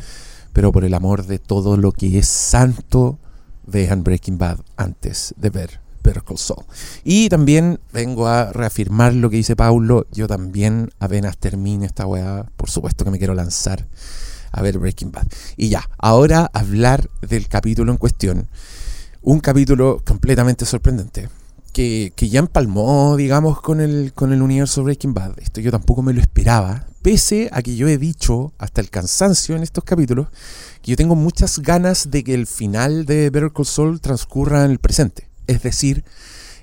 [0.53, 3.19] pero por el amor de todo lo que es santo,
[3.67, 6.65] vean Breaking Bad antes de ver Better Call Saul.
[7.03, 12.45] Y también vengo a reafirmar lo que dice Paulo, yo también apenas termine esta weá,
[12.55, 13.85] por supuesto que me quiero lanzar
[14.55, 15.27] a ver Breaking Bad.
[15.57, 18.47] Y ya, ahora hablar del capítulo en cuestión.
[19.21, 21.29] Un capítulo completamente sorprendente.
[21.73, 25.39] Que, que ya empalmó, digamos, con el, con el universo Breaking Bad.
[25.39, 26.87] Esto yo tampoco me lo esperaba.
[27.01, 30.27] Pese a que yo he dicho hasta el cansancio en estos capítulos
[30.81, 34.79] que yo tengo muchas ganas de que el final de Better Call transcurra en el
[34.79, 35.27] presente.
[35.47, 36.05] Es decir,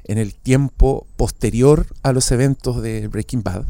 [0.04, 3.66] en el tiempo posterior a los eventos de Breaking Bad.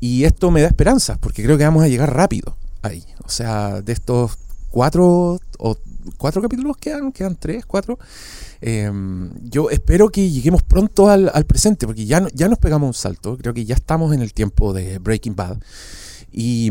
[0.00, 2.56] Y esto me da esperanzas, porque creo que vamos a llegar rápido
[2.88, 3.04] ahí.
[3.24, 4.38] O sea, de estos
[4.70, 5.76] cuatro o
[6.16, 7.98] cuatro capítulos quedan, quedan tres, cuatro.
[8.60, 8.90] Eh,
[9.42, 13.36] yo espero que lleguemos pronto al, al, presente, porque ya, ya nos pegamos un salto.
[13.36, 15.58] Creo que ya estamos en el tiempo de Breaking Bad.
[16.32, 16.70] Y,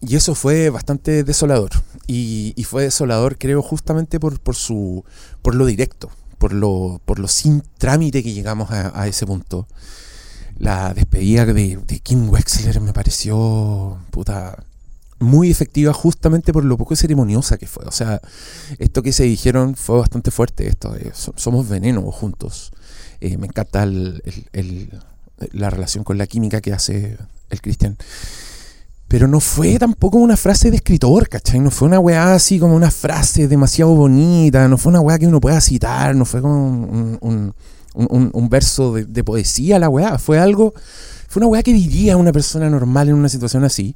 [0.00, 1.70] y eso fue bastante desolador.
[2.06, 5.04] Y, y, fue desolador, creo, justamente por, por, su,
[5.40, 9.66] por lo directo, por lo, por lo sin trámite que llegamos a, a ese punto.
[10.58, 14.62] La despedida de, de Kim Wexler me pareció puta,
[15.22, 17.84] muy efectiva justamente por lo poco ceremoniosa que fue.
[17.86, 18.20] O sea,
[18.78, 20.68] esto que se dijeron fue bastante fuerte.
[20.68, 20.94] Esto
[21.36, 22.72] somos veneno juntos.
[23.20, 24.22] Eh, me encanta el,
[25.52, 27.16] la relación con la química que hace
[27.50, 27.96] el Cristian.
[29.08, 31.60] Pero no fue tampoco una frase de escritor, ¿cachai?
[31.60, 35.26] No fue una weá así como una frase demasiado bonita, no fue una weá que
[35.26, 37.54] uno pueda citar, no fue como un,
[37.94, 40.72] un, verso de, de, poesía la weá, fue algo,
[41.28, 43.94] fue una weá que diría una persona normal en una situación así.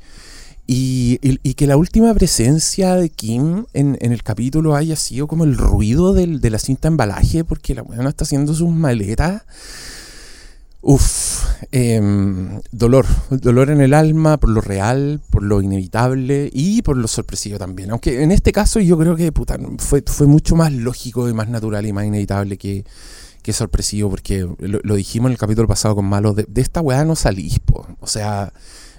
[0.69, 1.19] Y,
[1.55, 6.13] que la última presencia de Kim en, en, el capítulo haya sido como el ruido
[6.13, 9.43] de la cinta embalaje, porque la no está haciendo sus maletas.
[10.89, 12.01] Uf, eh,
[12.71, 17.59] dolor, dolor en el alma por lo real, por lo inevitable y por lo sorpresivo
[17.59, 17.91] también.
[17.91, 21.87] Aunque en este caso yo creo que puta, fue, mucho más lógico y más natural
[21.87, 22.85] y más inevitable que,
[23.53, 27.05] sorpresivo, porque lo, lo, dijimos en el capítulo pasado con Malo, de, de esta weá
[27.05, 27.61] no salís,
[28.01, 28.53] o sea,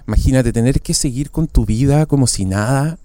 [0.08, 2.98] imagínate tener que seguir con tu vida como si nada.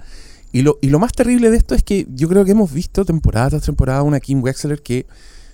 [0.54, 3.04] Y lo, y lo más terrible de esto es que yo creo que hemos visto
[3.04, 5.06] temporada tras temporada una Kim Wexler que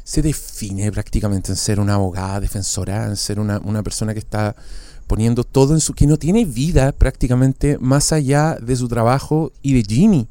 [0.04, 4.56] se define prácticamente en ser una abogada defensora, en ser una, una, persona que está
[5.08, 5.93] poniendo todo en su...
[5.93, 10.28] que no tiene vida prácticamente más allá de su trabajo y de Jimmy.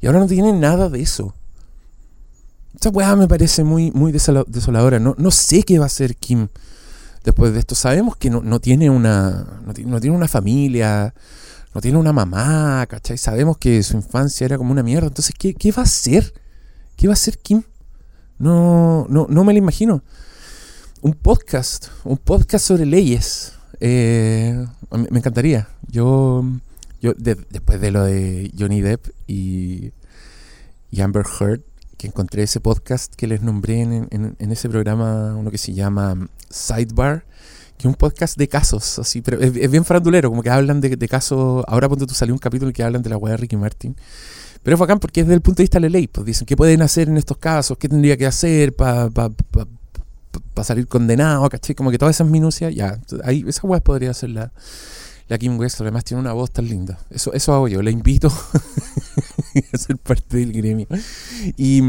[0.00, 1.34] Y ahora no tiene nada de eso.
[2.74, 4.98] Esta weá me parece muy, muy desoladora.
[4.98, 6.48] No, no sé qué va a hacer Kim
[7.28, 7.74] después de esto.
[7.74, 9.60] Sabemos que no, no tiene una.
[9.64, 11.14] No, tiene una familia.
[11.74, 13.18] No tiene una mamá, ¿cachai?
[13.18, 15.08] Sabemos que su infancia era como una mierda.
[15.08, 16.32] Entonces, ¿qué, qué va a hacer?
[16.96, 17.62] ¿Qué va a hacer Kim?
[18.38, 20.02] No, no, no me lo imagino.
[21.02, 23.52] Un podcast, un podcast sobre leyes.
[23.80, 24.66] Eh,
[25.10, 25.68] me encantaría.
[25.86, 26.42] Yo,
[27.00, 29.92] yo de, después de lo de Johnny Depp y,
[30.90, 31.60] y, Amber Heard,
[31.98, 36.28] que encontré ese podcast que les nombré en, en, ese programa, uno que se llama
[36.48, 37.24] Sidebar,
[37.76, 40.96] que es un podcast de casos, así, pero es, bien farandulero, como que hablan de,
[40.96, 41.64] de casos.
[41.66, 43.96] Ahora, cuando tú salió un capítulo que hablan de la weá de Ricky Martin.
[44.62, 46.08] Pero es bacán porque es desde el punto de vista de la ley.
[46.08, 49.66] Pues dicen qué pueden hacer en estos casos, qué tendría que hacer para pa, pa,
[50.54, 51.74] pa, salir condenado, ¿cachai?
[51.74, 53.00] Como que todas esas minucias, ya.
[53.24, 54.30] Ahí, esa weá podría ser
[55.28, 55.80] la, Kim West.
[55.80, 56.98] Además tiene una voz tan linda.
[57.10, 57.82] Eso, eso hago yo.
[57.82, 58.28] La invito
[59.72, 60.86] a ser parte del gremio.
[61.56, 61.82] Y,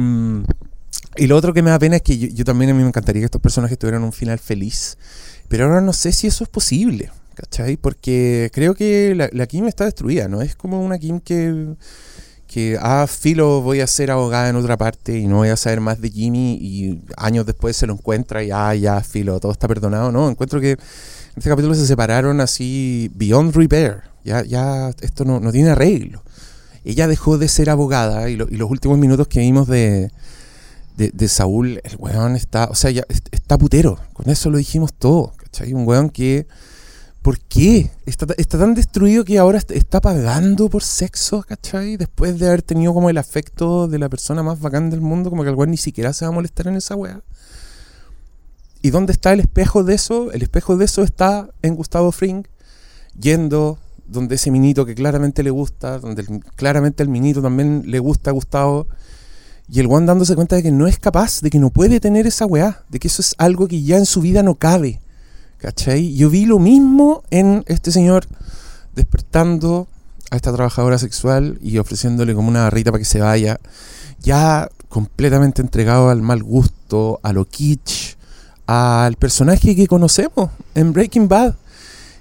[1.17, 3.21] y lo otro que me da pena es que yo, también a mí me encantaría
[3.21, 4.97] que estos personajes tuvieran un final feliz.
[5.47, 7.11] Pero ahora no sé si eso es posible.
[7.35, 7.77] ¿Cachai?
[7.77, 10.41] Porque creo que la, la Kim está destruida, ¿no?
[10.41, 11.75] Es como una Kim que
[12.49, 15.81] que, ah, filo, voy a ser abogada en otra parte y no voy a saber
[15.81, 19.67] más de Jimmy y años después se lo encuentra y, ah, ya, filo, todo está
[19.67, 20.11] perdonado.
[20.11, 20.75] No, encuentro que
[21.39, 24.03] este capítulo se separaron así, beyond repair.
[24.23, 26.23] Ya, ya esto no, no tiene arreglo.
[26.83, 30.11] Ella dejó de ser abogada y, lo, y los últimos minutos que vimos de,
[30.97, 33.99] de, de, Saúl, el weón está, o sea, ya está putero.
[34.13, 35.73] Con eso lo dijimos todo, ¿cachai?
[35.73, 36.47] Un weón que
[37.21, 37.91] ¿Por qué?
[38.05, 41.97] Está, está, tan destruido que ahora está pagando por sexo, ¿cachai?
[41.97, 45.43] Después de haber tenido como el afecto de la persona más bacán del mundo, como
[45.43, 47.21] que el weón ni siquiera se va a molestar en esa weá.
[48.81, 50.31] ¿Y dónde está el espejo de eso?
[50.31, 52.45] El espejo de eso está en Gustavo Fring,
[53.19, 53.77] yendo
[54.07, 58.31] donde ese minito que claramente le gusta, donde el, claramente el minito también le gusta
[58.31, 58.87] a Gustavo,
[59.67, 62.25] y el weón dándose cuenta de que no es capaz, de que no puede tener
[62.25, 64.99] esa weá, de que eso es algo que ya en su vida no cabe
[65.59, 66.15] ¿Cachai?
[66.15, 68.25] Yo vi lo mismo en este señor
[68.95, 69.89] despertando
[70.31, 73.59] a esta trabajadora sexual y ofreciéndole como una barrita para que se vaya,
[74.21, 78.15] ya completamente entregado al mal gusto, a lo kitsch,
[78.71, 81.55] al personaje que conocemos en Breaking Bad.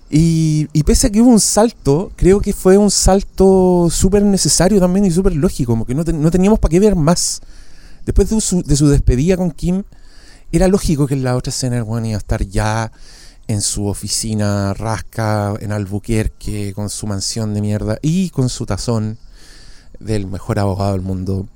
[0.09, 4.81] Y, y pese a que hubo un salto, creo que fue un salto súper necesario
[4.81, 7.43] también y súper lógico, como que no, no teníamos para qué ver más.
[8.07, 9.83] Después de su, de su despedida con Kim,
[10.51, 12.93] era lógico que en la otra escena el bueno, iba a estar ya
[13.47, 19.19] en su oficina rasca en Albuquerque con su mansión de mierda y con su tazón
[20.01, 21.47] del mejor abogado del mundo.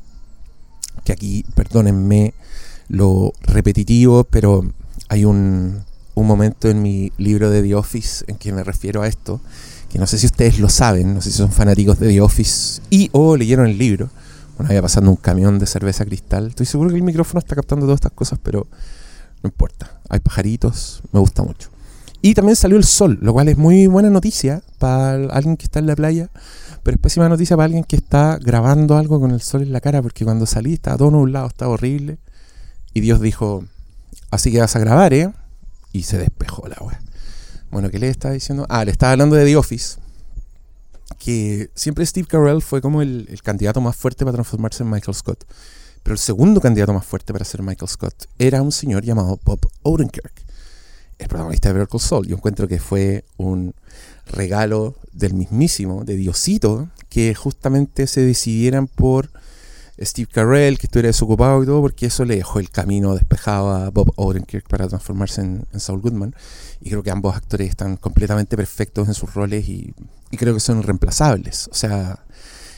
[1.03, 2.35] Que aquí, perdónenme
[2.89, 4.71] lo repetitivo, pero
[5.13, 5.85] hay un,
[6.17, 9.43] momento en mi libro de The Office en que me refiero a esto,
[9.91, 12.81] que no sé si ustedes lo saben, no sé si son fanáticos de The Office
[12.89, 14.09] y o leyeron el libro.
[14.57, 16.47] Bueno, había pasando un camión de cerveza cristal.
[16.47, 18.67] Estoy seguro que el micrófono está captando todas estas cosas, pero
[19.43, 20.01] no importa.
[20.09, 21.69] Hay pajaritos, me gusta mucho.
[22.23, 25.79] Y también salió el sol, lo cual es muy buena noticia para alguien que está
[25.79, 26.31] en la playa,
[26.83, 29.83] pero es pésima noticia para alguien que está grabando algo con el sol en la
[29.83, 32.17] cara, porque cuando salí estaba todo nublado, estaba horrible.
[32.95, 33.65] Y Dios dijo,
[34.33, 35.31] así que vas a grabar, ¿eh?
[35.93, 37.01] Y se despejó la wea.
[37.71, 38.67] Bueno, ¿qué le estaba diciendo?
[38.69, 40.01] Ah, le estaba hablando de The Office.
[41.19, 45.15] Que siempre Steve Carell fue como el, el candidato más fuerte para transformarse en Michael
[45.15, 45.45] Scott.
[46.03, 49.61] Pero el segundo candidato más fuerte para ser Michael Scott era un señor llamado Bob
[49.83, 50.33] Odenkirk,
[51.19, 52.27] el protagonista de Better Call Saul.
[52.27, 53.75] Yo encuentro que fue un
[54.27, 59.31] regalo del mismísimo, de Diosito, que justamente se decidieran por
[60.05, 63.91] Steve Carell, que estuviera desocupado y todo, porque eso le dejó el camino despejado a
[63.91, 66.35] Bob Odenkirk para transformarse en, Saul Goodman.
[66.81, 69.95] Y creo que ambos actores están completamente perfectos en sus roles y,
[70.31, 71.69] creo que son irreemplazables.
[71.71, 72.25] O sea,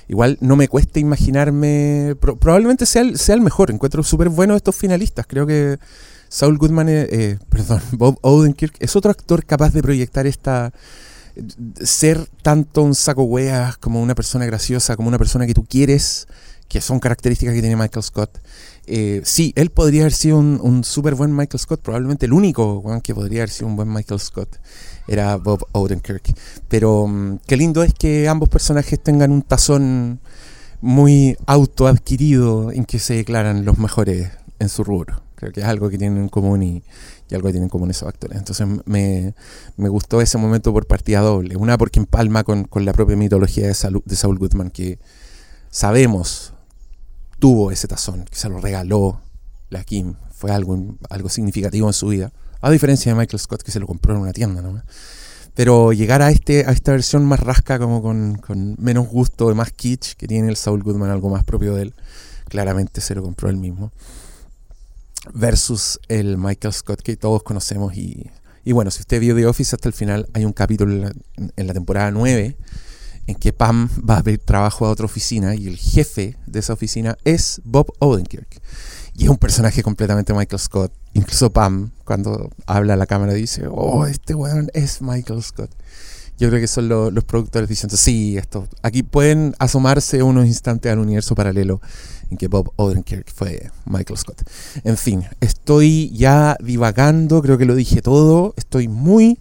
[0.09, 4.57] igual no me cuesta imaginarme, pro- probablemente sea el, sea el mejor, encuentro súper bueno
[4.57, 5.79] estos finalistas, creo que
[6.29, 10.73] Saul Goodman, eh, eh, perdón, Bob Odenkirk es otro actor capaz de proyectar esta,
[11.83, 16.27] ser tanto un saco weas como una persona graciosa, como una persona que tú quieres,
[16.75, 18.41] que son características que tiene Michael Scott.
[18.87, 22.81] Eh, sí, él podría haber sido un, un súper buen Michael Scott, probablemente el único
[22.81, 24.59] weón, que podría haber sido un buen Michael Scott
[25.07, 26.35] era Bob Odenkirk.
[26.67, 30.19] Pero mm, qué lindo es que ambos personajes tengan un tazón
[30.81, 35.23] muy autoadquirido en que se declaran los mejores en su rubro.
[35.37, 36.83] Creo que es algo que tienen en común y,
[37.31, 38.37] y algo que tienen en común esos actores.
[38.37, 39.33] Entonces me,
[39.77, 41.55] me gustó ese momento por partida doble.
[41.55, 44.99] Una porque empalma con, con la propia mitología de, de Saul Goodman, que
[45.71, 46.54] sabemos
[47.39, 49.21] tuvo ese tazón, que se lo regaló
[49.71, 50.15] la Kim.
[50.33, 52.33] Fue algo, algo significativo en su vida.
[52.61, 54.83] A diferencia de Michael Scott, que se lo compró en una tienda, ¿no?
[55.55, 59.55] Pero llegar a, este, a esta versión más rasca, como con, con menos gusto y
[59.55, 61.95] más kitsch, que tiene el Saul Goodman, algo más propio de él,
[62.49, 63.93] claramente se lo compró él mismo.
[65.33, 67.97] Versus el Michael Scott que todos conocemos.
[67.97, 68.31] Y,
[68.65, 71.13] y bueno, si usted vio The Office hasta el final, hay un capítulo en la,
[71.57, 72.57] en la temporada 9
[73.27, 76.73] en que Pam va a pedir trabajo a otra oficina y el jefe de esa
[76.75, 78.61] oficina es Bob Odenkirk.
[79.17, 80.93] Y es un personaje completamente Michael Scott.
[81.13, 85.71] Incluso Pam, cuando habla a la cámara, dice, oh, este weón es Michael Scott.
[86.37, 90.91] Yo creo que son lo- los productores diciendo, sí, esto, aquí pueden asomarse unos instantes
[90.91, 91.81] al universo paralelo
[92.29, 94.43] en que Bob Odenkirk fue Michael Scott.
[94.83, 99.39] En fin, estoy ya divagando, creo que lo dije todo, estoy muy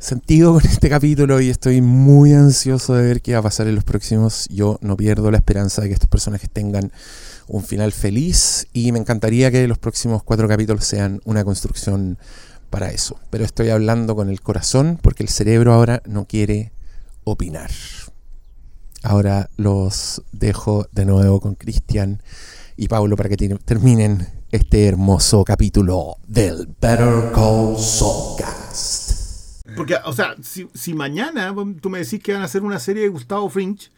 [0.00, 3.74] sentido con este capítulo y estoy muy ansioso de ver qué va a pasar en
[3.74, 4.46] los próximos.
[4.48, 6.90] Yo no pierdo la esperanza de que estos personajes tengan
[7.46, 12.18] un final feliz y me encantaría que los próximos cuatro capítulos sean una construcción
[12.70, 13.20] para eso.
[13.28, 16.72] Pero estoy hablando con el corazón porque el cerebro ahora no quiere
[17.24, 17.70] opinar.
[19.02, 22.22] Ahora los dejo de nuevo con Cristian
[22.76, 28.99] y Pablo para que terminen este hermoso capítulo del Better Call Saulcast.
[29.80, 33.04] Porque, o sea, si, si mañana tú me decís que van a hacer una serie
[33.04, 33.88] de Gustavo Fringe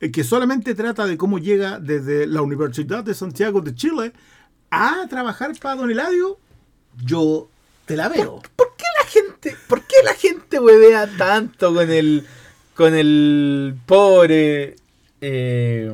[0.00, 4.12] eh, que solamente trata de cómo llega desde la Universidad de Santiago de Chile
[4.70, 6.38] a trabajar para Don Eladio,
[7.04, 7.48] yo
[7.84, 8.42] te la veo.
[8.54, 12.24] ¿Por qué la gente, por qué la gente huevea tanto con el
[12.76, 14.76] con el pobre
[15.20, 15.92] eh,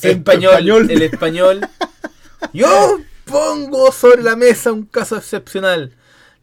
[0.00, 1.68] español, el español?
[2.54, 5.92] Yo pongo sobre la mesa un caso excepcional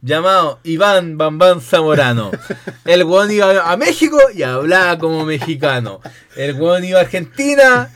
[0.06, 2.30] llamado Iván Bambán Zamorano.
[2.84, 6.00] El weón iba a México y hablaba como mexicano.
[6.36, 7.90] El weón iba a Argentina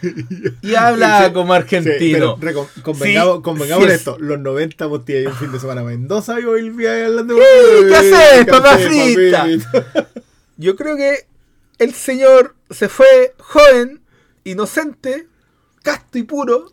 [0.60, 2.36] y hablaba Sí, como Sí, argentino.
[2.40, 4.16] pero reco- convengamos, Sí, convengamos sí esto.
[4.18, 7.36] Los 90 vos ibas un fin de semana a Mendoza y hoy el día hablando
[7.88, 9.46] ¿qué haces, papá frita?
[10.56, 11.26] Yo creo que
[11.78, 14.00] el señor se fue joven,
[14.44, 15.26] inocente,
[15.82, 16.72] casto y puro.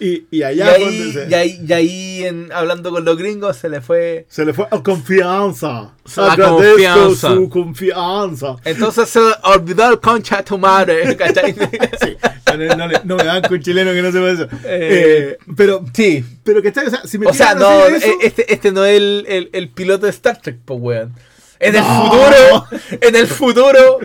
[0.00, 3.16] Y, y Y allá fue ahí, se, y ahí, y ahí en- hablando con los
[3.18, 4.26] gringos se le fue.
[4.28, 5.92] se le fue a confianza.
[6.16, 7.34] La Agradezco confianza.
[7.34, 8.56] su confianza.
[8.64, 11.16] Entonces se olvidó el concha de tu madre.
[11.18, 11.52] ¿cachai?
[11.52, 12.16] Sí,
[12.56, 14.44] no, no no me dan con chileno que no sepa eso.
[14.64, 16.24] Eh, Eh, pero, Sí.
[16.44, 18.84] pero que está, o sea, si me O sea, no, eso- e- este, este no
[18.84, 21.12] es el, el- el piloto de Star Trek, pues weón.
[21.60, 22.04] En el No.
[22.04, 22.66] futuro,
[23.00, 23.98] en el futuro,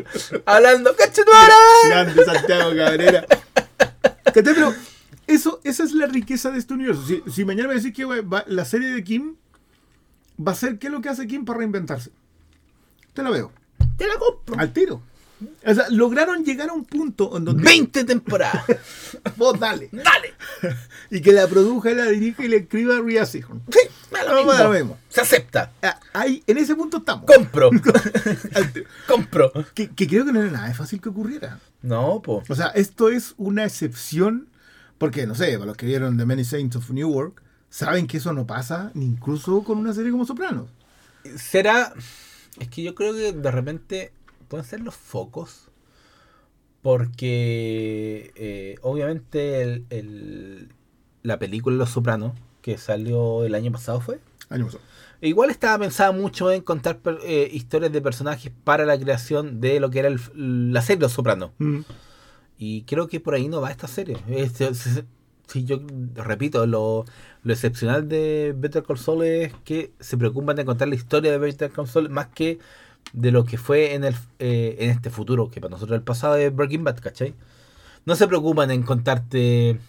[0.45, 1.53] hablando, ¡cacha tu madre!
[1.87, 3.25] Grande Santiago Cabrera.
[4.33, 4.73] Pero
[5.27, 7.05] eso, esa es la riqueza de este universo.
[7.07, 9.35] Si, si mañana me decís que güey, va- la serie de Kim
[10.45, 12.11] va a ser qué es lo que hace Kim para reinventarse.
[13.13, 13.51] Te la veo.
[13.97, 14.59] Te la compro.
[14.59, 15.01] Al tiro.
[15.65, 18.63] O sea, lograron llegar a un punto en donde 20 temporadas.
[19.35, 19.89] vos dale.
[19.91, 20.33] Dale.
[21.11, 22.95] Y que la produja, la dirija y la escriba
[23.25, 23.61] Seehorn.
[23.69, 23.79] Sí,
[24.11, 24.69] me lo No, mismo.
[24.73, 24.97] mismo.
[25.09, 25.71] Se acepta.
[25.81, 27.25] Ah, Ahí, en ese punto estamos.
[27.25, 27.71] Compro.
[29.07, 29.51] Compro.
[29.73, 31.59] Que, que creo que no era nada fácil que ocurriera.
[31.81, 32.43] No, po.
[32.47, 34.47] O sea, esto es una excepción,
[34.97, 38.33] porque no sé, para los que vieron The Many Saints of Newark, saben que eso
[38.33, 40.69] no pasa ni incluso con una serie como Sopranos.
[41.37, 41.93] Será.
[42.59, 44.11] Es que yo creo que de repente
[44.47, 45.69] pueden ser los focos.
[46.81, 50.69] Porque eh, obviamente el, el-
[51.23, 54.19] la película Los Sopranos, que salió el año pasado, fue.
[54.49, 54.83] Año pasado.
[55.21, 59.89] Igual estaba pensada mucho en contar eh, historias de personajes para la creación de lo
[59.89, 61.51] que era el- la serie Los Sopranos.
[61.59, 61.79] Mm.
[62.65, 64.17] Y creo que por ahí no va esta serie.
[64.27, 64.53] Es-
[65.47, 65.79] sí, yo
[66.15, 67.05] repito, lo,
[67.43, 71.71] lo excepcional de Better Call es que se preocupan de contar la historia de Better
[71.71, 72.59] Call más que
[73.13, 76.35] de lo que fue en el eh, en este futuro, que para nosotros el pasado
[76.37, 77.35] es Breaking Bad, ¿cachai?
[78.05, 79.79] No se preocupan en contarte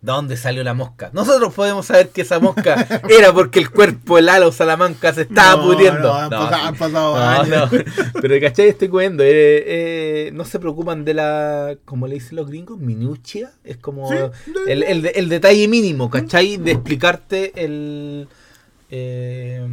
[0.00, 1.10] dónde salió la mosca.
[1.12, 5.56] Nosotros podemos saber que esa mosca era porque el cuerpo, el halo Salamanca se estaba
[5.60, 6.00] No, pudriendo.
[6.08, 7.70] no, han No, pasado- han pasado años.
[8.22, 8.68] Pero ¿cachai?
[8.68, 9.22] Estoy cuendo.
[9.24, 13.50] eh, eh, no se preocupan de la, como le dicen los gringos, minucia.
[13.64, 14.16] Es como Sí,
[14.68, 16.56] el, el de- el detalle mínimo, ¿cachai?
[16.58, 18.28] De explicarte el...
[18.90, 19.66] eh,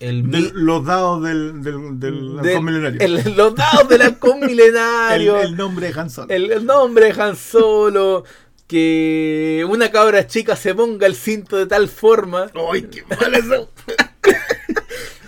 [0.00, 3.00] el Del- los dados del, del, del del- halcón milenario.
[3.00, 5.40] el- los dados del halcón El- milenario.
[5.40, 6.26] el nombre de Han Solo.
[6.30, 8.24] El, el nombre de Han Solo.
[8.66, 12.50] Que una cabra chica se ponga el cinto de tal forma.
[12.72, 13.70] ¡Ay, qué mal eso!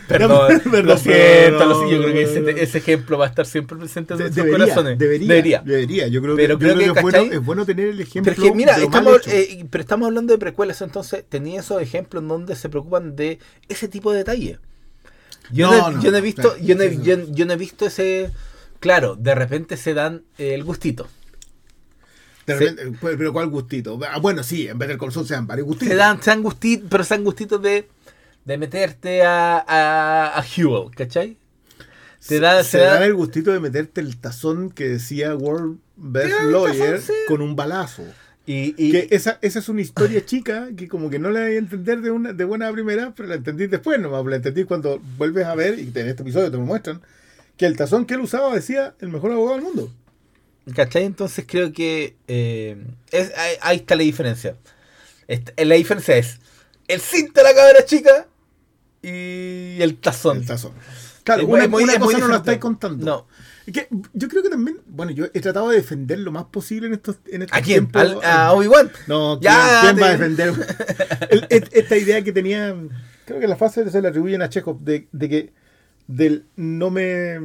[0.09, 3.29] Perdón, Perdón, lo siento, perdón, lo siento, Yo creo que ese, ese ejemplo va a
[3.29, 4.99] estar siempre presente en nuestros debería, corazones.
[4.99, 7.37] debería, debería, Yo creo que, Pero creo creo que, que es, bueno, ¿cachai?
[7.37, 8.33] es bueno tener el ejemplo.
[8.33, 12.23] Pero es que mira, estamos, eh, pero estamos hablando de precuelas, entonces tenía esos ejemplos
[12.23, 14.59] en donde se preocupan de ese tipo de detalle.
[15.53, 17.57] Yo no, No, no, yo no he visto, claro, yo no yo- yo no he
[17.57, 18.31] visto ese.
[18.81, 21.07] Claro, de repente se dan eh, el gustito.
[22.53, 23.99] De se- repente, pero ¿cuál gustito?
[24.11, 25.89] Ah, bueno, sí, en Better Call Saul se dan varios gustitos.
[25.89, 27.89] Se dan, se dan gustitos, pero se dan gustitos de,
[28.45, 31.37] de meterte a, a, a Huel, ¿cachai?
[32.27, 36.41] Te da, se se da- el gustito de meterte el tazón que decía World Best
[36.43, 37.13] Lawyer tazón, sí.
[37.29, 38.03] con un balazo.
[38.45, 41.55] y, y- Que esa, esa es una historia chica que como que no la voy
[41.55, 44.25] a entender de, una, de buena primera, pero la entendí después nomás.
[44.27, 47.01] La entendí cuando vuelves a ver, y en este episodio te lo muestran,
[47.57, 49.93] que el tazón que él usaba decía el mejor abogado del mundo.
[50.75, 51.05] ¿Cachai?
[51.05, 52.77] Entonces creo que eh,
[53.11, 54.57] es, ahí, ahí está la diferencia.
[55.27, 56.39] Esta- la diferencia es
[56.89, 58.27] el cinto de la cabra chica
[59.03, 60.39] y el tazón.
[60.39, 60.73] El tazón.
[61.25, 63.05] Claro, Es una, muy- una es muy cosa no la estáis contando.
[63.05, 63.27] No.
[63.67, 66.87] Es que yo creo que también, bueno, yo he tratado de defender lo más posible
[66.87, 67.89] en estos, en estos ¿A quién?
[67.91, 68.01] tiempos.
[68.01, 68.91] Al- a Obi-Wan.
[69.07, 70.53] No, ¿quién, Ya, quién va a defender?
[71.31, 72.75] El- et- esta idea que tenía,
[73.27, 75.53] creo que la fase se le atribuyen a Chekhov, de, de que
[76.07, 77.39] del no me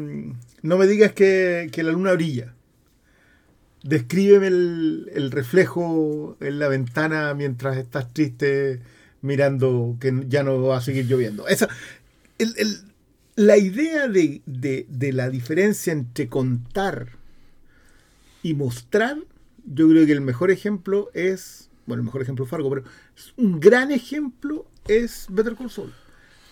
[0.61, 2.53] no me digas que, que la luna brilla.
[3.83, 8.81] Descríbeme el, reflejo en la ventana mientras estás triste
[9.21, 11.47] mirando que ya no va a seguir lloviendo.
[11.47, 11.67] Esa,
[12.37, 12.77] el- el-
[13.35, 17.09] la idea de, de- la diferencia entre contar
[18.41, 19.17] y mostrar,
[19.65, 22.83] yo creo que el mejor ejemplo es, bueno, el mejor ejemplo es Fargo, pero
[23.37, 25.71] un gran ejemplo es Better Call.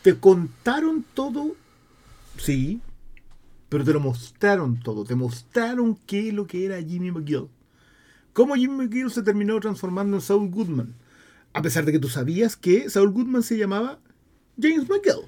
[0.02, 1.56] Te contaron todo,
[2.38, 2.82] sí,
[3.72, 5.06] pero te lo mostraron todo.
[5.06, 7.48] Te mostraron qué es lo que era Jimmy McGill.
[8.34, 10.94] Cómo Jimmy McGill se terminó transformando en Saul Goodman.
[11.54, 13.98] A pesar de que tú sabías que Saul Goodman se llamaba
[14.62, 15.26] James McGill.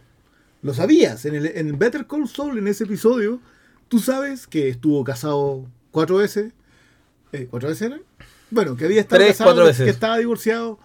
[0.62, 1.24] Lo sabías.
[1.24, 3.40] En, el, en Better Call Saul, en ese episodio,
[3.88, 6.52] tú sabes que estuvo casado cuatro veces.
[7.32, 8.02] Eh, ¿Cuatro veces eran?
[8.52, 9.86] Bueno, que había estado Tres, casado, veces.
[9.86, 10.80] que estaba divorciado.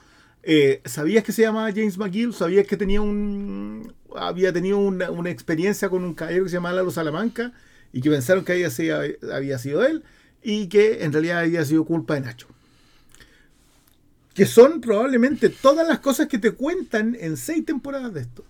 [0.44, 3.92] Eh, sabías que se llamaba James McGill, sabías que tenía un
[4.26, 7.52] había tenido una, una experiencia con un caballero que se llamaba Lalo Salamanca
[7.92, 9.00] y que pensaron que había sido,
[9.32, 10.02] había sido él
[10.42, 12.48] y que en realidad había sido culpa de Nacho.
[14.34, 18.44] Que son probablemente todas las cosas que te cuentan en seis temporadas de esto.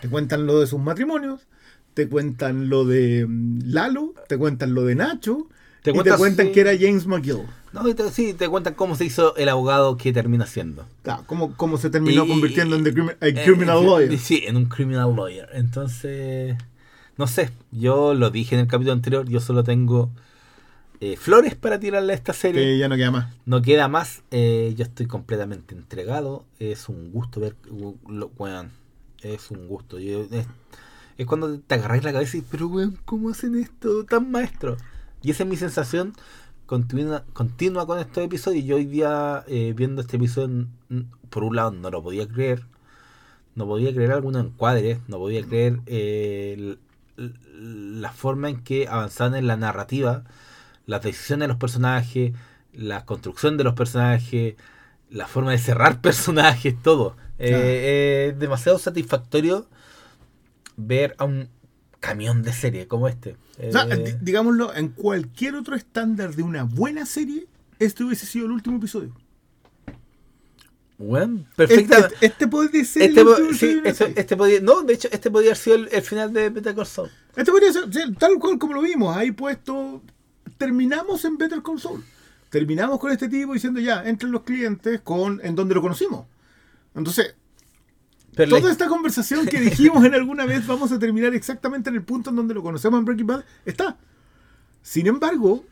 [0.00, 1.46] Te cuentan lo de sus matrimonios,
[1.94, 5.48] te cuentan lo de mm, Lalo, te cuentan lo de Nacho
[5.82, 6.52] Te y cuentas, te cuentan sí.
[6.52, 7.42] que era James McGill.
[7.72, 10.86] No, y te- sí, te cuentan cómo se hizo el abogado que termina siendo.
[11.02, 14.18] Claro, cómo, cómo se terminó Y- convirtiendo en the crimi- a criminal eh, lawyer.
[14.18, 15.48] Sí, en un criminal lawyer.
[15.54, 16.56] Entonces,
[17.16, 20.10] no sé, yo lo dije en el capítulo anterior, yo solo tengo
[21.00, 22.62] eh, flores para tirarle a esta serie.
[22.62, 23.34] Que ya no queda más.
[23.44, 26.44] No queda más, eh, yo estoy completamente entregado.
[26.60, 28.70] Es un gusto ver, uh, lo, weón,
[29.22, 29.98] es un gusto.
[29.98, 30.46] Yo- es,
[31.18, 34.76] es cuando te agarráis la cabeza y, pero weón, ¿cómo hacen esto tan maestro?
[35.22, 36.14] Y esa es mi sensación
[36.66, 38.64] continua, continua con estos episodios.
[38.64, 40.66] Yo hoy día, eh, viendo este episodio,
[41.30, 42.64] por un lado no lo podía creer.
[43.54, 46.76] No podía creer algunos encuadres, no podía creer eh,
[47.16, 50.24] la forma en que avanzaban en la narrativa,
[50.86, 52.32] las decisiones de los personajes,
[52.72, 54.54] la construcción de los personajes,
[55.10, 57.16] la forma de cerrar personajes, todo.
[57.38, 57.64] Eh, Claro.
[57.66, 59.66] eh, es demasiado satisfactorio
[60.76, 61.48] ver a un
[62.02, 63.36] camión de serie como este.
[63.66, 67.46] O sea, Eh, di- digámoslo, en cualquier otro estándar de una buena serie,
[67.78, 69.14] este hubiese sido el último episodio.
[70.98, 71.98] Bueno, perfecta.
[71.98, 73.02] este- este puede ser.
[73.02, 75.76] Este, el po- último sí, este, este podía, no, de hecho, este podría haber sido
[75.76, 77.10] el, el final de Better Call Saul.
[77.34, 80.02] Este podría ser, sí, tal cual como lo vimos, ahí puesto.
[80.58, 82.04] Terminamos en Better Call Saul.
[82.50, 86.26] Terminamos con este tipo diciendo ya, entren los clientes con en donde lo conocimos.
[86.94, 87.34] Entonces,
[88.34, 91.96] Pero toda la- esta conversación que dijimos en alguna vez vamos a terminar exactamente en
[91.96, 93.96] el punto en donde lo conocemos en Breaking Bad, está.
[94.82, 95.64] Sin embargo,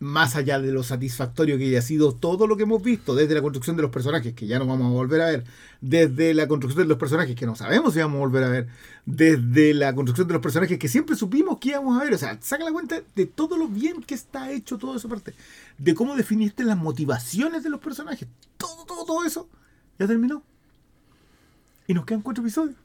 [0.00, 3.40] más allá de lo satisfactorio que haya sido todo lo que hemos visto, desde la
[3.40, 5.44] construcción de los personajes, que ya no vamos a volver a ver,
[5.80, 8.66] desde la construcción de los personajes que no sabemos si vamos a volver a ver,
[9.06, 12.36] desde la construcción de los personajes que siempre supimos que íbamos a ver, o sea,
[12.42, 15.32] saca la cuenta de todo lo bien que está hecho toda esa parte,
[15.78, 18.28] de cómo definiste las motivaciones de los personajes,
[18.58, 19.48] todo, todo, todo eso,
[19.98, 20.42] ya terminó.
[21.86, 22.76] Y nos quedan cuatro episodios.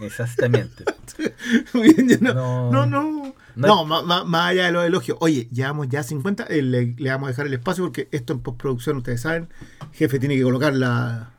[0.00, 0.84] Exactamente.
[1.74, 2.86] Muy bien, no, No.
[2.86, 3.84] no, no.
[3.84, 5.16] Más allá de los elogios.
[5.20, 6.44] Oye, llevamos ya 50.
[6.50, 9.48] eh, le, le vamos a dejar el espacio porque esto en postproducción, ustedes saben,
[9.92, 11.30] jefe tiene que colocar la,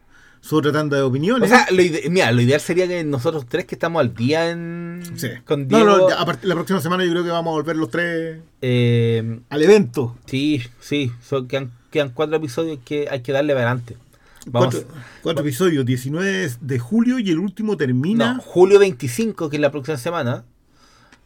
[0.41, 1.50] su otra tanda de O opiniones.
[1.50, 5.04] sea, lo ide- mira, lo ideal sería que nosotros tres que estamos al día en
[5.16, 5.30] Sí.
[5.45, 6.10] con No, Diego.
[6.10, 9.62] no, a la próxima semana yo creo que vamos a volver los tres eh, al
[9.64, 10.18] evento.
[10.26, 13.95] sí, sí, son, quedan, quedan cuatro episodios que hay que darle adelante.
[14.50, 18.36] Vamos, Cuatro, cuatro episodios, 19 de julio y el último termina.
[18.36, 20.45] no, julio 25, que es la próxima semana,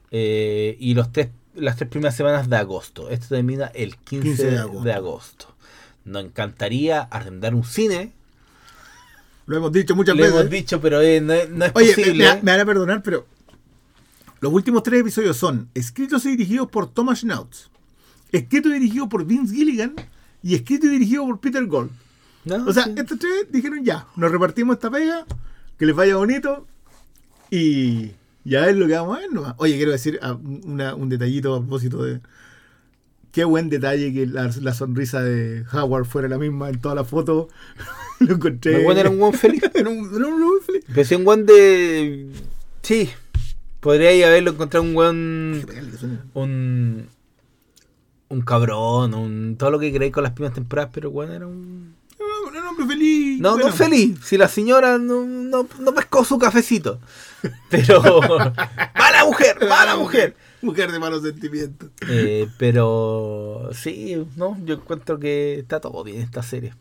[0.10, 3.10] eh, y los tres, las tres primeras semanas de agosto.
[3.10, 4.92] Esto termina el 15, 15 de de, agosto.
[4.94, 5.56] agosto.
[6.06, 8.12] Nos encantaría arrendar un cine.
[9.46, 10.40] Lo hemos dicho muchas Lo veces.
[10.40, 12.24] hemos dicho, pero eh, no, es- no es Oye, me, posible.
[12.36, 13.26] me- me van a perdonar, pero
[14.40, 17.70] los últimos tres episodios son escritos y dirigidos por Thomas Schnauz,
[18.32, 19.94] escrito y dirigido por Vince Gilligan
[20.42, 21.92] y escrito y dirigido por Peter Gold.
[22.46, 22.66] ¿No?
[22.68, 22.94] O sea, Sí.
[22.98, 25.26] estos tres dijeron ya, nos repartimos esta pega,
[25.78, 26.66] que les vaya bonito
[27.50, 28.12] y
[28.44, 29.54] ya es lo que vamos a ver nomás.
[29.58, 30.34] Oye, quiero decir ah,
[30.64, 32.22] una- un detallito a propósito de...
[33.32, 37.06] Qué buen detalle que la, la sonrisa de Howard fuera la misma en toda la
[37.06, 37.48] foto.
[38.20, 38.86] lo encontré.
[38.86, 39.62] El era un buen feliz.
[39.74, 40.84] Era un- era un buen feliz.
[40.94, 42.30] Pero si un weón de.
[42.82, 43.10] Sí.
[43.80, 45.66] Podría haberlo encontrado un weón.
[46.34, 47.08] Un.
[48.28, 49.56] Un cabrón, un.
[49.58, 51.96] Todo lo que creí con las primeras temporadas, pero weón era un.
[53.12, 53.42] Feliz.
[53.42, 54.20] No, Bueno, no feliz.
[54.24, 57.00] Si la señora no, no, no pescó su cafecito.
[57.70, 58.02] Pero.
[58.96, 59.58] ¡Mala mujer!
[59.68, 60.36] ¡Mala mujer!
[60.62, 61.90] Mujer de malos sentimientos.
[62.08, 63.70] Eh, pero.
[63.74, 64.58] Sí, no.
[64.64, 66.74] Yo encuentro que está todo bien esta serie.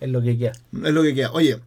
[0.00, 0.52] Es lo que queda.
[0.52, 1.32] Es lo que queda.
[1.32, 1.58] Oye,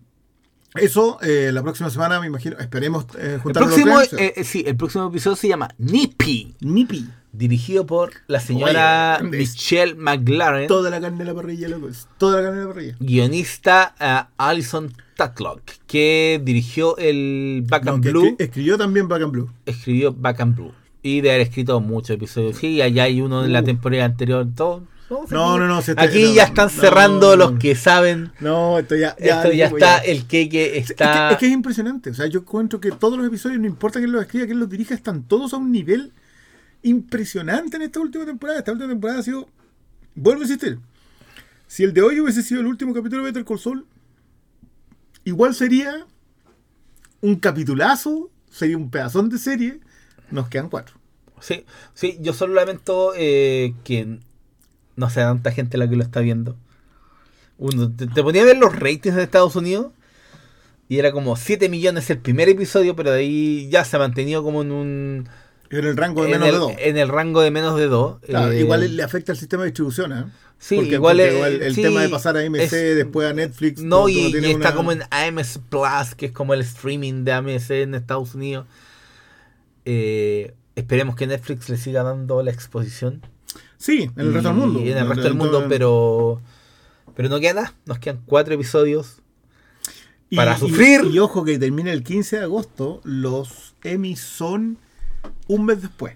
[0.75, 4.21] eso eh, la próxima semana, me imagino, esperemos eh, El juntarnos próximo, los tres.
[4.21, 6.55] eh, eh, sí, el próximo episodio se llama Nippy.
[6.61, 7.09] Nippy.
[7.31, 11.87] dirigido por la señora Oye, Michelle McLaren, Toda la carne de la parrilla, loco.
[11.89, 12.95] es Toda la carne de la parrilla.
[12.99, 19.07] guionista eh, Alison Tutlock, que dirigió el Back No, and que Blue, escri- escribió también
[19.07, 19.49] Back and Blue.
[19.65, 20.71] escribió Back and Blue,
[21.03, 22.57] y de haber escrito muchos episodios.
[22.57, 23.65] Sí, allá hay uno en la Uh.
[23.65, 24.83] temporada anterior, todo.
[25.09, 28.31] No, No, no, no, se está- Aquí no, ya están cerrando no, los que saben.
[28.39, 31.31] No, esto ya, Esto ya está, el que Es que, está.
[31.31, 32.11] es que es impresionante.
[32.11, 34.69] O sea, yo encuentro que todos los episodios, no importa quién los escriba, quién los
[34.69, 36.11] dirija, están todos a un nivel
[36.83, 38.59] impresionante en esta última temporada.
[38.59, 39.47] Esta última temporada ha sido.
[40.15, 40.79] Vuelvo a insistir.
[41.67, 43.85] Si el de hoy hubiese sido el último capítulo de Better Call Saul,
[45.23, 46.05] igual sería
[47.21, 49.79] un capitulazo, sería un pedazón de serie.
[50.31, 50.95] Nos quedan cuatro.
[51.41, 54.19] Sí, sí, yo solo lamento eh, que
[54.99, 56.55] no sea tanta gente la que lo está viendo.
[57.57, 59.87] Uno, te, te ponía a ver los ratings de Estados Unidos
[60.87, 64.43] y era como 7 millones el primer episodio, pero de ahí ya se ha mantenido
[64.43, 65.29] como en un.
[65.71, 66.71] En el rango de en, menos el, de dos.
[66.79, 68.19] en el rango de menos de 2.
[68.25, 70.23] Claro, igual le afecta al sistema de distribución, ¿eh?
[70.57, 73.33] Sí, Porque- igual, porque eh, el sí, tema de pasar a AMC, es- después a
[73.33, 73.81] Netflix.
[73.81, 77.69] No, y, está una- como en AMS Plus, que es como el streaming de AMC
[77.83, 78.65] en Estados Unidos.
[79.85, 83.21] Eh, esperemos que Netflix le siga dando la exposición.
[83.79, 84.79] Sí, en el resto del Y mundo.
[84.81, 86.41] En el resto del mundo, pero.
[87.15, 87.73] Pero no queda nada.
[87.85, 89.21] Nos quedan cuatro episodios.
[90.29, 91.05] Y- para y- sufrir.
[91.11, 94.77] Y, ojo que termina el 15 de agosto, los Emmys son
[95.47, 96.15] un mes después.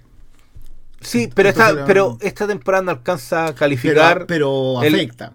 [1.01, 4.25] Sí, pero Entonces esta, pero esta temporada no alcanza a calificar.
[4.27, 5.33] pero afecta.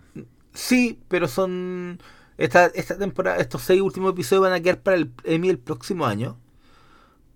[0.54, 1.98] Sí, pero son.
[2.36, 6.06] Esta, esta temporada, estos seis últimos episodios van a quedar para el Emmy el próximo
[6.06, 6.38] año.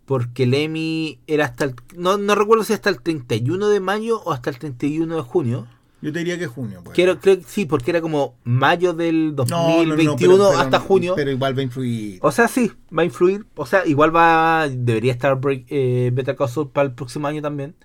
[0.05, 1.75] Porque el Emmy era hasta el.
[1.97, 5.67] No, no recuerdo si hasta el 31 de mayo o hasta el 31 de junio.
[6.01, 6.81] Yo te diría que junio.
[6.83, 6.97] Pues.
[6.97, 10.81] Creo que sí, porque era como mayo del No, no, no, 2021 pero- pero- hasta
[10.81, 11.13] junio.
[11.15, 12.19] Pero igual va a influir.
[12.23, 13.47] O sea, sí, va a influir.
[13.55, 14.67] O sea, igual va.
[14.69, 17.77] Debería estar break, eh, Call Saul para el próximo año también.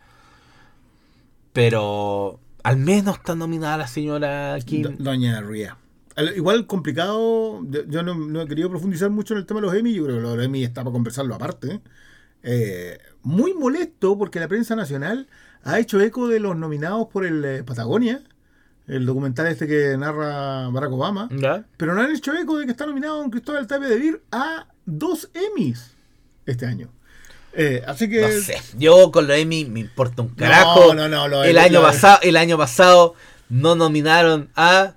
[1.53, 2.39] Pero.
[2.63, 4.81] Al menos está nominada la señora Kim.
[4.81, 5.77] Do- Doña Ria.
[6.17, 9.75] Al- Igual complicado, yo- no, no he querido profundizar mucho en el tema de los
[9.75, 11.79] Emmy, yo creo que los Emmy está para conversarlo aparte.
[12.43, 15.27] Eh, muy molesto porque la prensa nacional
[15.63, 18.21] ha hecho eco de los nominados por el eh, Patagonia,
[18.87, 21.27] el documental este que narra Barack Obama.
[21.31, 21.65] ¿Ya?
[21.77, 24.67] Pero no han hecho eco de que está nominado don Cristóbal Tapia de Vir a
[24.85, 25.91] dos Emmys
[26.45, 26.89] este año.
[27.53, 28.21] Eh, así que.
[28.21, 28.57] No sé.
[28.77, 30.93] Yo con lo Emmy me importa un carajo.
[30.93, 33.15] No, no, no, lo- el, año pasado, el año pasado
[33.49, 34.95] no nominaron a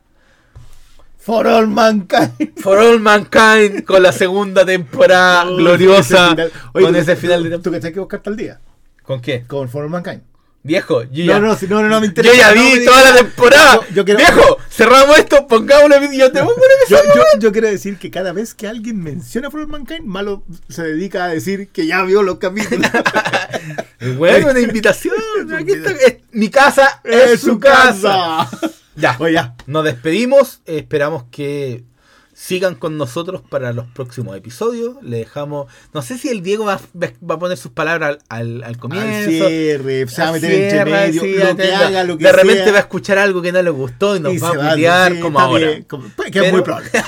[1.21, 2.53] For All Mankind.
[2.57, 6.27] For All Mankind con la segunda temporada Oh, gloriosa.
[6.27, 6.53] ese final.
[6.73, 8.59] Oye, con ¿tú- ese final de ¿Tú cachai que buscar tal día?
[9.03, 9.45] ¿Con qué?
[9.47, 10.23] Con For All Mankind.
[10.63, 12.37] Viejo, yo No, ya, no, no, no, no me yo interesa.
[12.37, 13.75] ya no vi toda la temporada.
[13.89, 17.53] Yo- yo quiero- Viejo, cerramos esto, pongámosle y yo te pongo un Yo, yo- yo
[17.53, 21.29] quiero decir que cada vez que alguien menciona For All Mankind, Malo se dedica a
[21.29, 22.91] decir que ya vio los capítulos.
[24.17, 25.15] Bueno, una invitación.
[25.55, 28.49] Aquí está, es- mi casa es, ¡Es su casa.
[28.97, 29.17] Ya.
[29.21, 29.55] Oye, ya.
[29.67, 30.61] Nos despedimos.
[30.67, 31.85] Esperamos que
[32.33, 34.95] sigan con nosotros para los próximos episodios.
[35.03, 35.71] Le dejamos.
[35.93, 39.09] No sé si el Diego va, va a poner sus palabras al, al, al comienzo.
[39.45, 42.17] Al cierre, se va a Al meter entre cierre, medio, sí, lo que haga, lo
[42.19, 42.73] que De repente sea.
[42.73, 45.21] va a escuchar algo que no le gustó y nos y va a putear sí,
[45.21, 45.67] como ahora.
[45.67, 46.91] bien, como- pues, que Pero- es muy probable.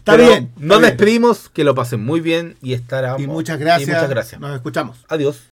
[0.00, 0.44] Está bien.
[0.44, 0.90] está Nos bien.
[0.90, 1.50] despedimos.
[1.50, 3.16] Que lo pasen muy bien y estará.
[3.18, 3.86] Y muchas gracias.
[3.86, 4.40] Y muchas gracias.
[4.40, 5.04] Nos escuchamos.
[5.08, 5.49] Adiós.